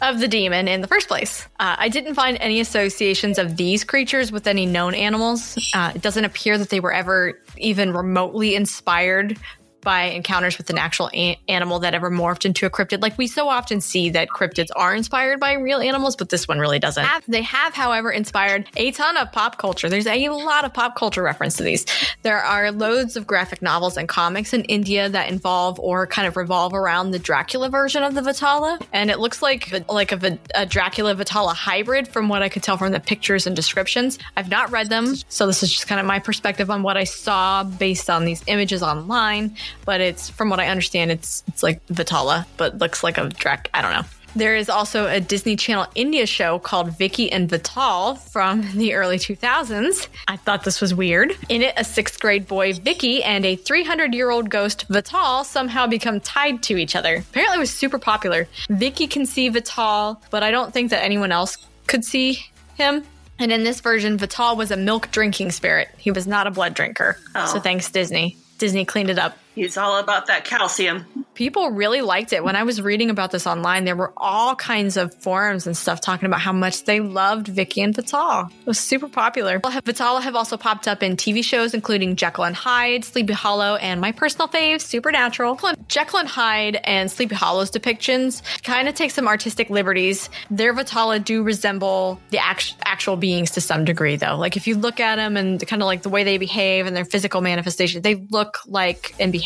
[0.02, 1.48] Of the demon in the first place.
[1.58, 5.58] Uh, I didn't find any associations of these creatures with any known animals.
[5.74, 9.40] Uh, it doesn't appear that they were ever even remotely inspired
[9.86, 13.02] by encounters with an actual a- animal that ever morphed into a cryptid.
[13.02, 16.60] Like we so often see that cryptids are inspired by real animals, but this one
[16.60, 17.06] really doesn't.
[17.28, 19.88] They have, however, inspired a ton of pop culture.
[19.88, 21.86] There's a lot of pop culture reference to these.
[22.24, 26.36] There are loads of graphic novels and comics in India that involve or kind of
[26.36, 30.66] revolve around the Dracula version of the Vatala, and it looks like like a, a
[30.66, 34.18] Dracula Vatala hybrid from what I could tell from the pictures and descriptions.
[34.36, 37.04] I've not read them, so this is just kind of my perspective on what I
[37.04, 39.56] saw based on these images online.
[39.84, 43.70] But it's from what I understand, it's it's like Vatala, but looks like a Drac.
[43.74, 44.06] I don't know.
[44.36, 49.18] There is also a Disney Channel India show called Vicky and Vital from the early
[49.18, 50.08] 2000s.
[50.28, 51.38] I thought this was weird.
[51.48, 55.88] In it, a sixth grade boy, Vicky, and a 300 year old ghost, Vital, somehow
[55.88, 57.18] become tied to each other.
[57.18, 58.48] Apparently, it was super popular.
[58.70, 61.58] Vicky can see Vital, but I don't think that anyone else
[61.88, 62.46] could see
[62.76, 63.06] him.
[63.40, 65.90] And in this version, Vital was a milk drinking spirit.
[65.98, 67.18] He was not a blood drinker.
[67.36, 67.46] Oh.
[67.46, 68.38] So thanks, Disney.
[68.58, 69.38] Disney cleaned it up.
[69.56, 71.06] He's all about that calcium.
[71.34, 72.44] People really liked it.
[72.44, 76.02] When I was reading about this online, there were all kinds of forums and stuff
[76.02, 78.50] talking about how much they loved Vicky and Vital.
[78.62, 79.60] It was super popular.
[79.60, 84.02] Vital have also popped up in TV shows, including Jekyll and Hyde, Sleepy Hollow, and
[84.02, 85.60] my personal fave, Supernatural.
[85.88, 90.30] Jekyll and Hyde and Sleepy Hollow's depictions kind of take some artistic liberties.
[90.52, 94.36] Their Vitala do resemble the act- actual beings to some degree, though.
[94.38, 96.96] Like if you look at them and kind of like the way they behave and
[96.96, 99.45] their physical manifestation, they look like and behave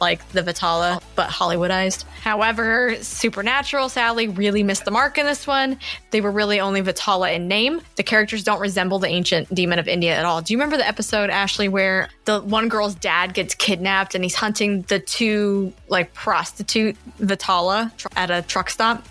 [0.00, 2.04] like the Vitala, but Hollywoodized.
[2.22, 5.78] However, Supernatural sadly really missed the mark in this one.
[6.10, 7.80] They were really only Vitala in name.
[7.96, 10.42] The characters don't resemble the ancient demon of India at all.
[10.42, 14.34] Do you remember the episode, Ashley, where the one girl's dad gets kidnapped and he's
[14.34, 19.06] hunting the two like prostitute Vitala tr- at a truck stop?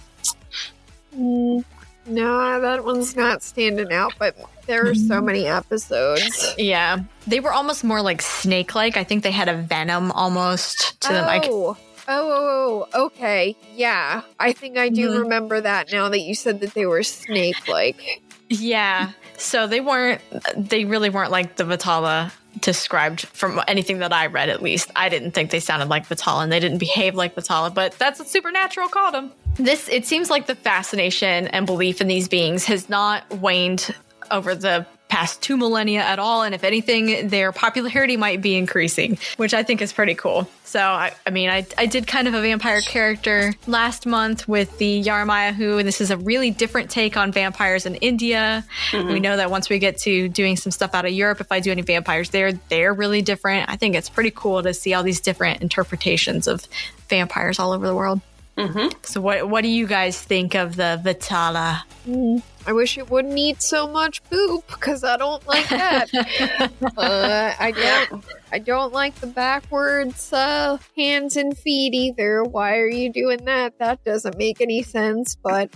[1.18, 1.64] Mm,
[2.08, 4.38] no, that one's not standing out, but
[4.68, 6.54] there are so many episodes.
[6.58, 7.00] Yeah.
[7.28, 8.98] They were almost more like snake like.
[8.98, 11.28] I think they had a venom almost to them.
[11.28, 11.78] I c- Oh.
[12.08, 13.56] Oh, oh, oh, okay.
[13.76, 14.22] Yeah.
[14.40, 15.20] I think I do Mhm.
[15.22, 18.22] remember that now that you said that they were snake like.
[18.48, 19.10] Yeah.
[19.38, 20.22] So they weren't,
[20.56, 24.92] they really weren't like the Vitala described from anything that I read, at least.
[24.96, 28.20] I didn't think they sounded like Vitala and they didn't behave like Vitala, but that's
[28.20, 29.32] what Supernatural called them.
[29.56, 33.96] This, it seems like the fascination and belief in these beings has not waned
[34.32, 36.42] over the past two millennia at all.
[36.42, 40.50] And if anything, their popularity might be increasing, which I think is pretty cool.
[40.64, 44.78] So, I, I mean, I, I did kind of a vampire character last month with
[44.80, 48.66] the Yara-ma-yha-who, and this is a really different take on vampires in India.
[48.90, 49.14] Mm-hmm.
[49.14, 51.60] We know that once we get to doing some stuff out of Europe, if I
[51.60, 53.70] do any vampires there, they're really different.
[53.70, 56.68] I think it's pretty cool to see all these different interpretations of
[57.10, 58.22] vampires all over the world.
[58.58, 58.98] Mm-hmm.
[59.04, 61.82] So, what what do you guys think of the Vitala?
[62.08, 66.10] Mm, I wish it wouldn't eat so much poop because I don't like that.
[66.98, 68.24] uh, I don't.
[68.54, 72.44] I don't like the backwards uh, hands and feet either.
[72.44, 73.78] Why are you doing that?
[73.80, 75.36] That doesn't make any sense.
[75.36, 75.72] But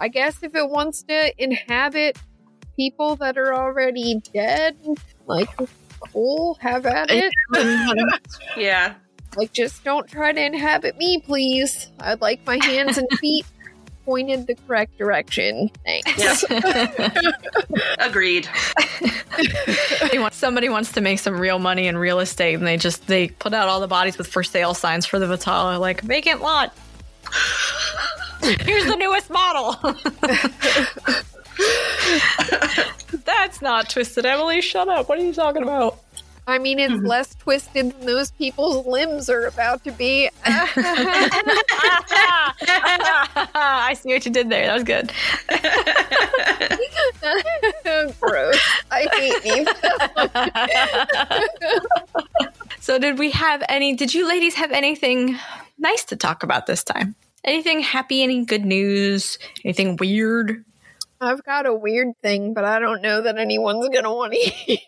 [0.00, 2.16] I guess if it wants to inhabit
[2.76, 4.78] people that are already dead,
[5.26, 5.50] like
[6.00, 7.32] cool, have at it.
[8.56, 8.94] Yeah.
[9.36, 11.90] Like, just don't try to inhabit me, please.
[12.00, 13.46] I'd like my hands and feet
[14.06, 15.68] pointed the correct direction.
[15.84, 16.44] Thanks.
[17.98, 18.48] Agreed.
[20.30, 23.52] Somebody wants to make some real money in real estate, and they just they put
[23.52, 26.74] out all the bodies with for sale signs for the Vitala, like vacant lot.
[28.42, 29.76] Here's the newest model.
[33.24, 34.60] That's not twisted, Emily.
[34.60, 35.08] Shut up.
[35.08, 36.00] What are you talking about?
[36.48, 37.06] I mean, it's mm-hmm.
[37.06, 40.30] less twisted than those people's limbs are about to be.
[43.54, 44.66] I see what you did there.
[44.66, 45.10] That was good.
[48.20, 48.60] Gross.
[48.90, 49.66] I hate me.
[52.80, 53.96] So, did we have any?
[53.96, 55.36] Did you ladies have anything
[55.78, 57.16] nice to talk about this time?
[57.42, 58.22] Anything happy?
[58.22, 59.40] Any good news?
[59.64, 60.64] Anything weird?
[61.20, 64.78] I've got a weird thing, but I don't know that anyone's gonna want to hear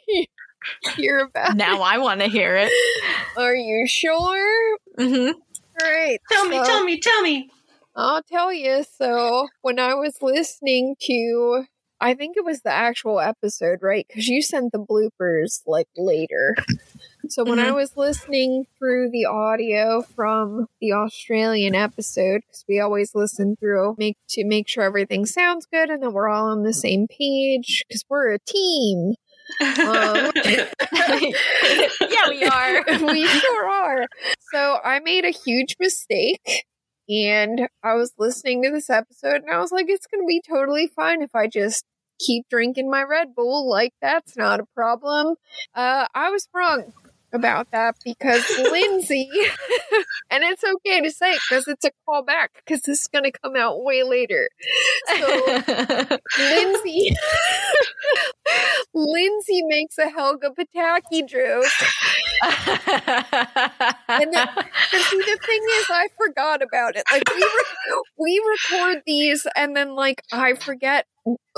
[1.20, 1.56] about.
[1.56, 2.72] Now I want to hear it.
[3.36, 4.78] Are you sure?
[4.98, 5.38] Mm-hmm.
[5.80, 6.20] Great.
[6.30, 7.50] Tell me, tell me, tell me.
[7.94, 8.84] I'll tell you.
[8.96, 11.64] So, when I was listening to,
[12.00, 14.06] I think it was the actual episode, right?
[14.08, 16.54] Because you sent the bloopers like later.
[17.28, 23.14] So, when I was listening through the audio from the Australian episode, because we always
[23.14, 26.72] listen through make to make sure everything sounds good and that we're all on the
[26.72, 29.14] same page, because we're a team.
[29.60, 32.84] Um, yeah, we are.
[33.12, 34.06] we sure are.
[34.52, 36.64] So I made a huge mistake.
[37.08, 40.42] And I was listening to this episode and I was like, it's going to be
[40.46, 41.84] totally fine if I just
[42.20, 43.68] keep drinking my Red Bull.
[43.68, 45.36] Like, that's not a problem.
[45.74, 46.92] Uh, I was wrong
[47.32, 49.28] about that because Lindsay,
[50.30, 53.56] and it's okay to say because it's a callback because this is going to come
[53.56, 54.48] out way later.
[55.16, 55.26] So
[56.38, 57.10] Lindsay,
[58.94, 61.64] Lindsay makes a Helga Pataki joke
[62.42, 64.48] and the,
[64.92, 67.04] and see, the thing is, I forgot about it.
[67.10, 71.06] Like we re- we record these, and then like I forget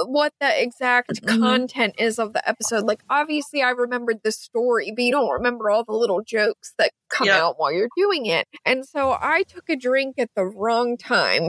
[0.07, 2.85] what the exact content is of the episode.
[2.85, 6.93] Like obviously, I remembered the story, but you don't remember all the little jokes that
[7.11, 7.41] come Yep.
[7.41, 8.47] out while you're doing it.
[8.65, 11.45] And so I took a drink at the wrong time.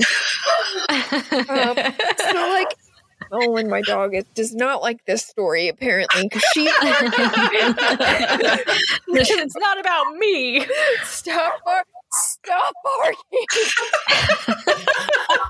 [0.90, 1.76] Um,
[2.18, 2.68] so like.
[3.32, 6.62] Olin, my dog, it does not like this story apparently because she
[9.08, 10.66] it's not about me.
[11.04, 13.46] stop bar- stop barking.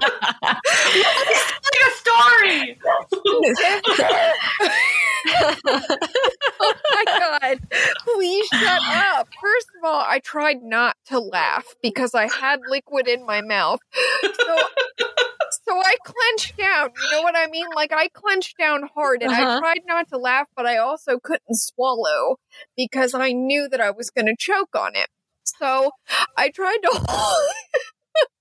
[0.02, 2.80] Like a story.
[6.62, 7.60] oh my god.
[8.04, 9.28] Please shut up.
[9.42, 13.80] First of all, I tried not to laugh because I had liquid in my mouth.
[14.24, 14.58] So
[15.66, 16.90] so I clenched down.
[17.02, 17.68] You know what I mean?
[17.76, 19.60] Like I clenched down hard and I Uh-huh.
[19.60, 22.38] tried not to laugh, but I also couldn't swallow
[22.76, 25.08] because I knew that I was going to choke on it.
[25.44, 25.92] So
[26.38, 27.52] I tried to hold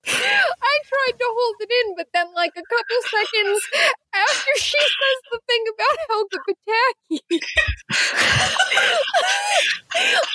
[0.07, 3.61] I tried to hold it in, but then, like a couple seconds
[4.15, 7.21] after she says the thing about Helga Pataki,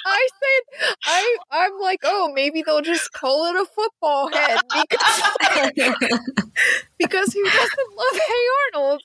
[0.06, 0.62] I said,
[1.06, 5.72] "I I'm like, oh, maybe they'll just call it a football head because
[6.98, 8.46] because who doesn't love Hey
[8.76, 9.02] Arnold?"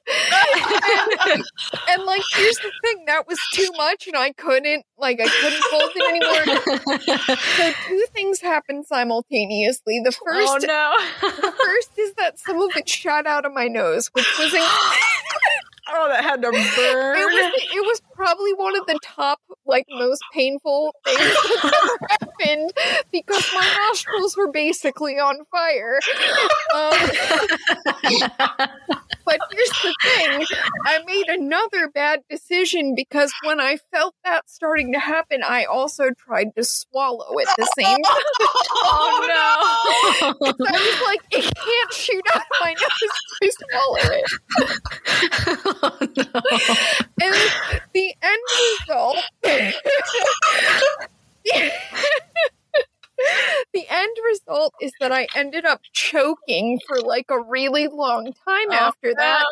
[1.31, 1.45] And,
[1.89, 5.63] and like, here's the thing, that was too much, and I couldn't like I couldn't
[5.71, 6.45] hold it anymore.
[7.57, 10.01] So two things happened simultaneously.
[10.05, 11.31] The first oh no.
[11.43, 14.63] the first is that some of it shot out of my nose, which was in-
[15.89, 16.61] oh, that had to burn.
[17.17, 21.99] it was it was probably one of the top like most painful things that ever
[22.11, 22.73] happened
[23.13, 25.99] because my nostrils were basically on fire.
[26.75, 26.93] Um,
[29.25, 30.47] but here's the thing:
[30.87, 36.11] I made another bad decision because when I felt that starting to happen, I also
[36.11, 38.23] tried to swallow it at the same time.
[38.85, 39.41] oh no.
[40.23, 43.11] I was like, it can't shoot out my nose
[43.43, 44.31] to swallow it.
[47.23, 47.35] And
[47.93, 48.43] the end
[48.89, 49.19] result.
[53.75, 58.71] the end result is that I ended up choking for like a really long time
[58.71, 59.45] oh, after that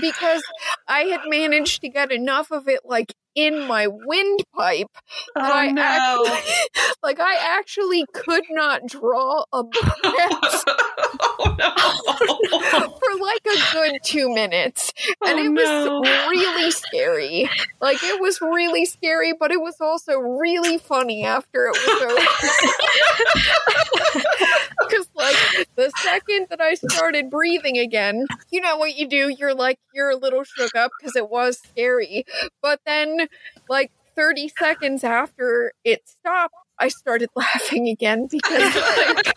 [0.00, 0.42] because
[0.88, 3.14] I had managed to get enough of it like
[3.46, 4.86] in my windpipe
[5.36, 5.82] Oh, I no.
[5.82, 6.40] actually
[7.02, 9.64] like I actually could not draw a
[10.02, 10.64] breath
[11.22, 11.70] oh no.
[12.98, 14.92] for like a good two minutes.
[15.26, 16.00] And Oh, it was no.
[16.30, 17.50] really scary.
[17.80, 22.20] Like it was really scary, but it was also really funny after it was over.
[24.88, 25.36] Because like
[25.76, 29.28] the second that I started breathing again, you know what you do?
[29.28, 32.24] You're like you're a little shook up because it was scary.
[32.62, 33.28] But then
[33.68, 39.36] like 30 seconds after it stopped, I started laughing again because like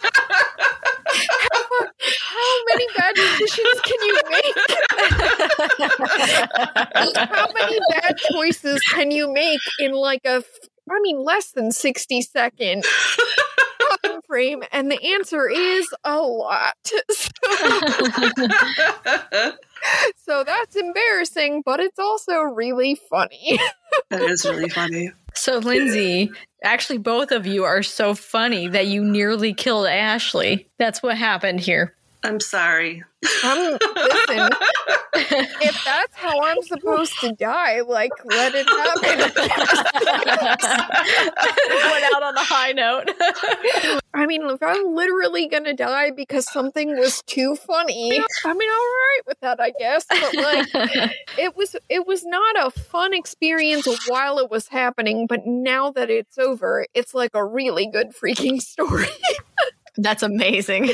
[1.13, 1.85] how,
[2.21, 4.55] how many bad decisions can you make?
[7.15, 10.43] How many bad choices can you make in like a
[10.89, 12.83] I mean, less than 60 second
[14.03, 14.63] time frame?
[14.71, 16.75] And the answer is a lot.
[19.25, 19.51] So,
[20.15, 23.59] so that's embarrassing, but it's also really funny.
[24.09, 25.11] that is really funny.
[25.35, 26.31] So, Lindsay,
[26.63, 30.69] actually, both of you are so funny that you nearly killed Ashley.
[30.77, 31.95] That's what happened here.
[32.25, 33.03] I'm sorry.
[33.43, 34.49] I'm, listen,
[35.61, 39.19] if that's how I'm supposed to die, like, let it happen.
[41.91, 43.09] Went out on a high note.
[44.13, 48.77] I mean, if I'm literally gonna die because something was too funny, I mean, all
[48.77, 50.05] right with that, I guess.
[50.09, 50.67] But like,
[51.37, 56.09] it was it was not a fun experience while it was happening, but now that
[56.09, 59.07] it's over, it's like a really good freaking story.
[59.97, 60.91] That's amazing.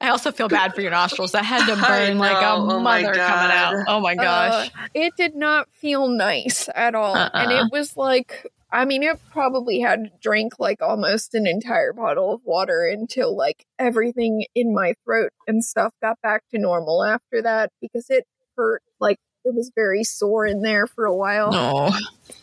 [0.00, 1.32] I also feel bad for your nostrils.
[1.32, 2.50] That had to I burn like a.
[2.52, 3.84] Oh mother coming out.
[3.88, 4.68] Oh my gosh.
[4.68, 7.64] Uh, it did not feel nice at all, and Uh-uh.
[7.66, 8.46] it was like.
[8.70, 13.64] I mean, it probably had drank like almost an entire bottle of water until like
[13.78, 18.26] everything in my throat and stuff got back to normal after that because it
[18.58, 21.50] hurt like it was very sore in there for a while.
[21.50, 21.90] no.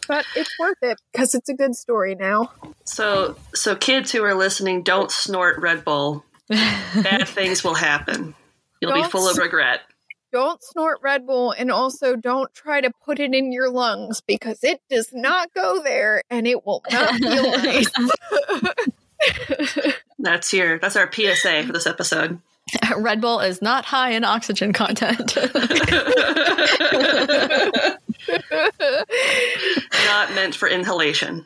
[0.07, 2.51] But it's worth it because it's a good story now.
[2.85, 6.25] So, so kids who are listening, don't snort Red Bull.
[6.49, 8.35] Bad things will happen.
[8.81, 9.81] You'll be Don't full of regret.
[10.31, 14.63] Don't snort Red Bull and also don't try to put it in your lungs because
[14.63, 17.89] it does not go there and it will not feel nice.
[20.19, 20.79] That's your.
[20.79, 22.39] That's our PSA for this episode.
[22.97, 25.35] Red Bull is not high in oxygen content.
[30.05, 31.45] Not meant for inhalation.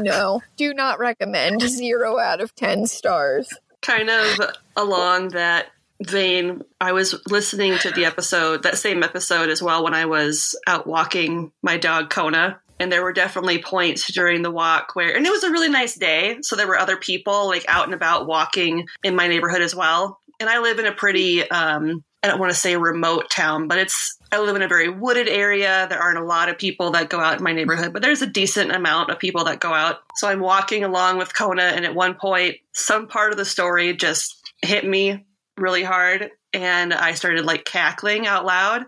[0.00, 1.62] no, do not recommend.
[1.62, 3.52] Zero out of 10 stars.
[3.82, 4.40] Kind of
[4.76, 5.66] along that
[6.02, 10.58] vein, I was listening to the episode, that same episode as well, when I was
[10.66, 12.60] out walking my dog Kona.
[12.78, 15.94] And there were definitely points during the walk where, and it was a really nice
[15.94, 16.36] day.
[16.42, 20.20] So there were other people like out and about walking in my neighborhood as well.
[20.38, 23.78] And I live in a pretty, um, I don't want to say remote town, but
[23.78, 25.86] it's, I live in a very wooded area.
[25.88, 28.26] There aren't a lot of people that go out in my neighborhood, but there's a
[28.26, 30.00] decent amount of people that go out.
[30.16, 33.94] So I'm walking along with Kona, and at one point, some part of the story
[33.94, 36.30] just hit me really hard.
[36.56, 38.86] And I started like cackling out loud,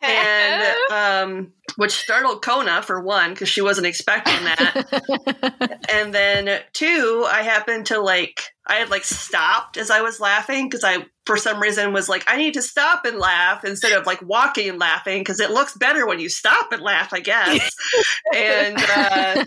[0.00, 5.80] and um, which startled Kona for one because she wasn't expecting that.
[5.92, 10.68] and then two, I happened to like I had like stopped as I was laughing
[10.68, 14.06] because I for some reason was like I need to stop and laugh instead of
[14.06, 17.70] like walking and laughing because it looks better when you stop and laugh, I guess.
[18.34, 19.44] and uh,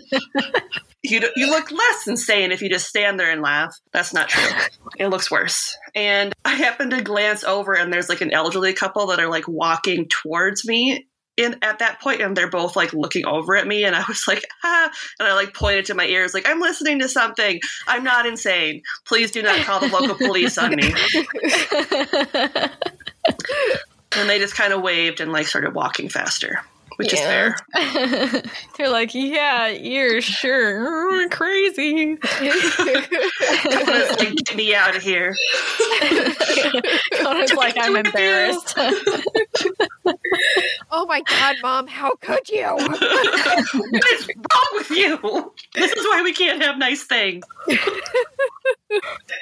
[1.02, 3.74] you you look less insane if you just stand there and laugh.
[3.92, 4.58] That's not true.
[4.98, 5.76] It looks worse.
[5.94, 9.48] And I happen to glance over and there's like an elderly couple that are like
[9.48, 11.08] walking towards me
[11.38, 14.24] in at that point and they're both like looking over at me and I was
[14.28, 17.60] like ah and I like pointed to my ears like I'm listening to something.
[17.86, 18.82] I'm not insane.
[19.06, 20.92] Please do not call the local police on me.
[24.12, 26.62] And they just kind of waved and like started walking faster,
[26.96, 27.54] which is Yeah.
[27.74, 28.42] fair.
[28.76, 32.16] They're like, yeah, you're sure crazy.
[32.16, 32.78] Kona's
[34.18, 35.34] like, get me out of here.
[37.14, 38.74] Kona's like, I'm embarrassed.
[40.90, 42.64] oh my god, mom, how could you?
[42.66, 45.52] what is wrong with you?
[45.74, 47.44] This is why we can't have nice things.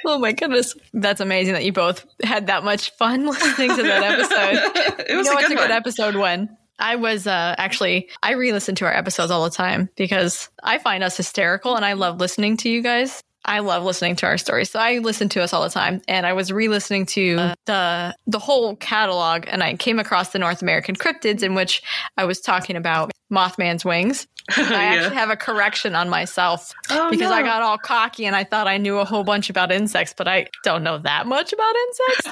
[0.05, 0.75] oh my goodness.
[0.93, 5.05] That's amazing that you both had that much fun listening to that episode.
[5.09, 6.57] it was you know a what's good a good episode when?
[6.79, 10.79] I was uh, actually, I re listen to our episodes all the time because I
[10.79, 13.23] find us hysterical and I love listening to you guys.
[13.45, 14.71] I love listening to our stories.
[14.71, 16.01] So I listen to us all the time.
[16.09, 20.39] And I was re listening to the the whole catalog and I came across the
[20.39, 21.83] North American cryptids in which
[22.17, 24.27] I was talking about Mothman's wings.
[24.57, 28.45] I actually have a correction on myself Oh, because I got all cocky and I
[28.45, 31.75] thought I knew a whole bunch about insects, but I don't know that much about
[31.87, 32.29] insects.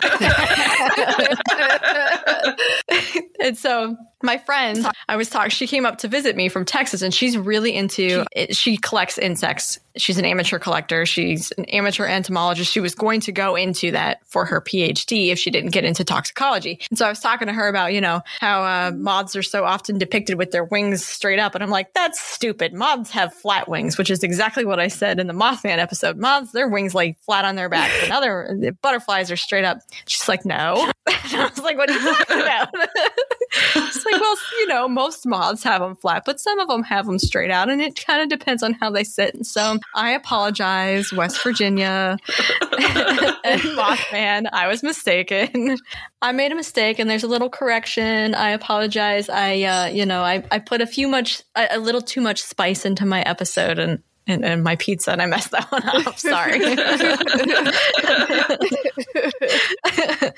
[3.41, 7.01] and so my friend, I was talking, she came up to visit me from Texas
[7.03, 8.55] and she's really into it.
[8.55, 9.79] She collects insects.
[9.97, 11.07] She's an amateur collector.
[11.07, 12.71] She's an amateur entomologist.
[12.71, 16.05] She was going to go into that for her PhD if she didn't get into
[16.05, 16.79] toxicology.
[16.91, 19.65] And so I was talking to her about, you know, how uh, moths are so
[19.65, 21.55] often depicted with their wings straight up.
[21.55, 22.73] And I'm like, that's stupid.
[22.73, 26.17] Moths have flat wings, which is exactly what I said in the Mothman episode.
[26.17, 27.91] Moths, their wings lay flat on their back.
[28.03, 29.79] And other butterflies are straight up.
[30.07, 30.91] She's like, no.
[31.07, 32.69] I was like, what are you talking about?
[34.03, 37.07] It's like, well, you know, most moths have them flat, but some of them have
[37.07, 39.35] them straight out, and it kind of depends on how they sit.
[39.35, 42.17] And so I apologize, West Virginia
[42.73, 44.49] and Mothman.
[44.53, 45.79] I was mistaken.
[46.21, 48.35] I made a mistake, and there's a little correction.
[48.35, 49.29] I apologize.
[49.29, 52.43] I, uh, you know, I, I put a few much, a, a little too much
[52.43, 56.19] spice into my episode, and and, and my pizza and I messed that one up.
[56.19, 56.61] Sorry.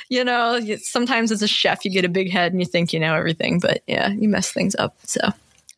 [0.09, 3.01] you know, sometimes as a chef, you get a big head and you think you
[3.01, 4.97] know everything, but yeah, you mess things up.
[5.05, 5.21] So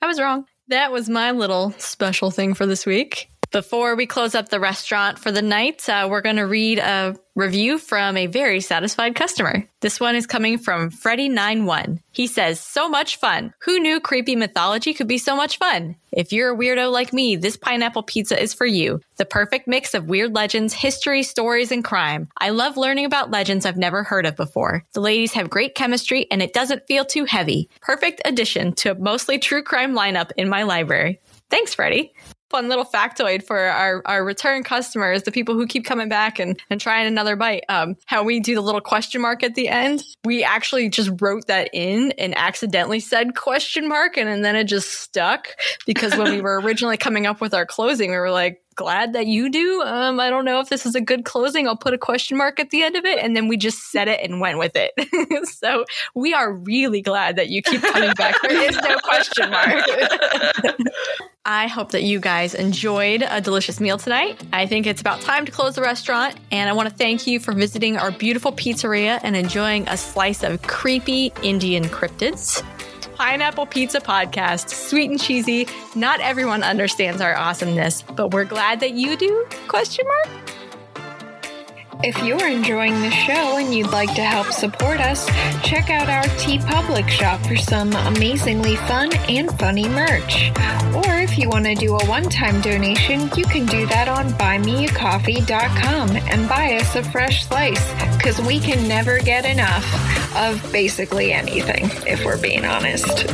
[0.03, 0.47] I was wrong.
[0.69, 3.31] That was my little special thing for this week.
[3.52, 7.16] Before we close up the restaurant for the night, uh, we're going to read a
[7.36, 9.64] review from a very satisfied customer.
[9.81, 12.01] This one is coming from Freddy91.
[12.10, 13.52] He says, So much fun.
[13.60, 15.97] Who knew creepy mythology could be so much fun?
[16.10, 19.01] If you're a weirdo like me, this pineapple pizza is for you.
[19.16, 22.28] The perfect mix of weird legends, history, stories, and crime.
[22.39, 24.82] I love learning about legends I've never heard of before.
[24.94, 27.68] The ladies have great chemistry and it doesn't feel too heavy.
[27.81, 31.20] Perfect addition to a mostly true crime lineup in my library.
[31.51, 32.12] Thanks, Freddie
[32.51, 36.60] fun little factoid for our, our return customers, the people who keep coming back and,
[36.70, 37.64] and trying another bite.
[37.68, 40.02] Um, how we do the little question mark at the end.
[40.24, 44.64] We actually just wrote that in and accidentally said question mark, and, and then it
[44.64, 45.48] just stuck
[45.86, 49.27] because when we were originally coming up with our closing, we were like, glad that
[49.27, 49.82] you do.
[49.82, 51.66] Um, I don't know if this is a good closing.
[51.66, 53.19] I'll put a question mark at the end of it.
[53.19, 54.93] And then we just said it and went with it.
[55.48, 55.85] so
[56.15, 58.36] we are really glad that you keep coming back.
[58.43, 59.85] There is no question mark.
[61.47, 64.43] I hope that you guys enjoyed a delicious meal tonight.
[64.53, 67.39] I think it's about time to close the restaurant, and I want to thank you
[67.39, 72.65] for visiting our beautiful pizzeria and enjoying a slice of creepy Indian cryptids.
[73.16, 75.66] Pineapple Pizza Podcast, sweet and cheesy.
[75.94, 79.47] Not everyone understands our awesomeness, but we're glad that you do?
[79.68, 80.65] Question mark?
[82.02, 85.27] If you're enjoying the show and you'd like to help support us,
[85.64, 90.52] check out our TeePublic shop for some amazingly fun and funny merch.
[90.94, 96.10] Or if you want to do a one-time donation, you can do that on buymeacoffee.com
[96.10, 101.85] and buy us a fresh slice because we can never get enough of basically anything,
[102.06, 103.24] if we're being honest.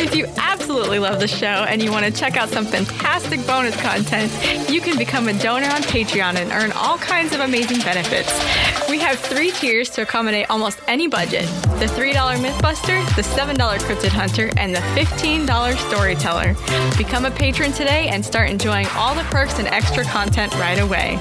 [0.00, 3.76] If you absolutely love the show and you want to check out some fantastic bonus
[3.82, 4.32] content,
[4.70, 8.88] you can become a donor on Patreon and earn all kinds of amazing benefits benefits.
[8.88, 11.46] We have three tiers to accommodate almost any budget
[11.78, 16.54] the $3 Mythbuster, the $7 Cryptid Hunter, and the $15 Storyteller.
[16.96, 21.20] Become a patron today and start enjoying all the perks and extra content right away.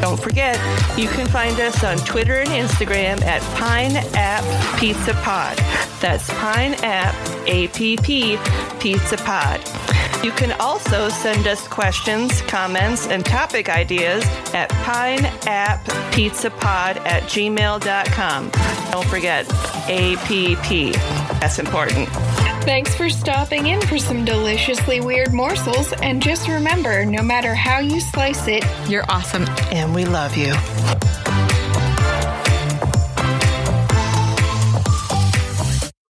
[0.00, 0.56] Don't forget,
[0.98, 4.44] you can find us on Twitter and Instagram at Pine App
[4.78, 5.56] Pizza Pod.
[6.00, 7.14] That's Pine App
[7.48, 9.60] APP Pizza Pod.
[10.24, 14.68] You can also send us questions, comments, and topic ideas at
[15.98, 18.50] pineappizzapod at gmail.com.
[18.90, 19.46] Don't forget,
[19.88, 20.94] APP.
[21.40, 22.08] That's important.
[22.64, 25.92] Thanks for stopping in for some deliciously weird morsels.
[26.02, 29.44] And just remember no matter how you slice it, you're awesome.
[29.72, 30.54] And we love you.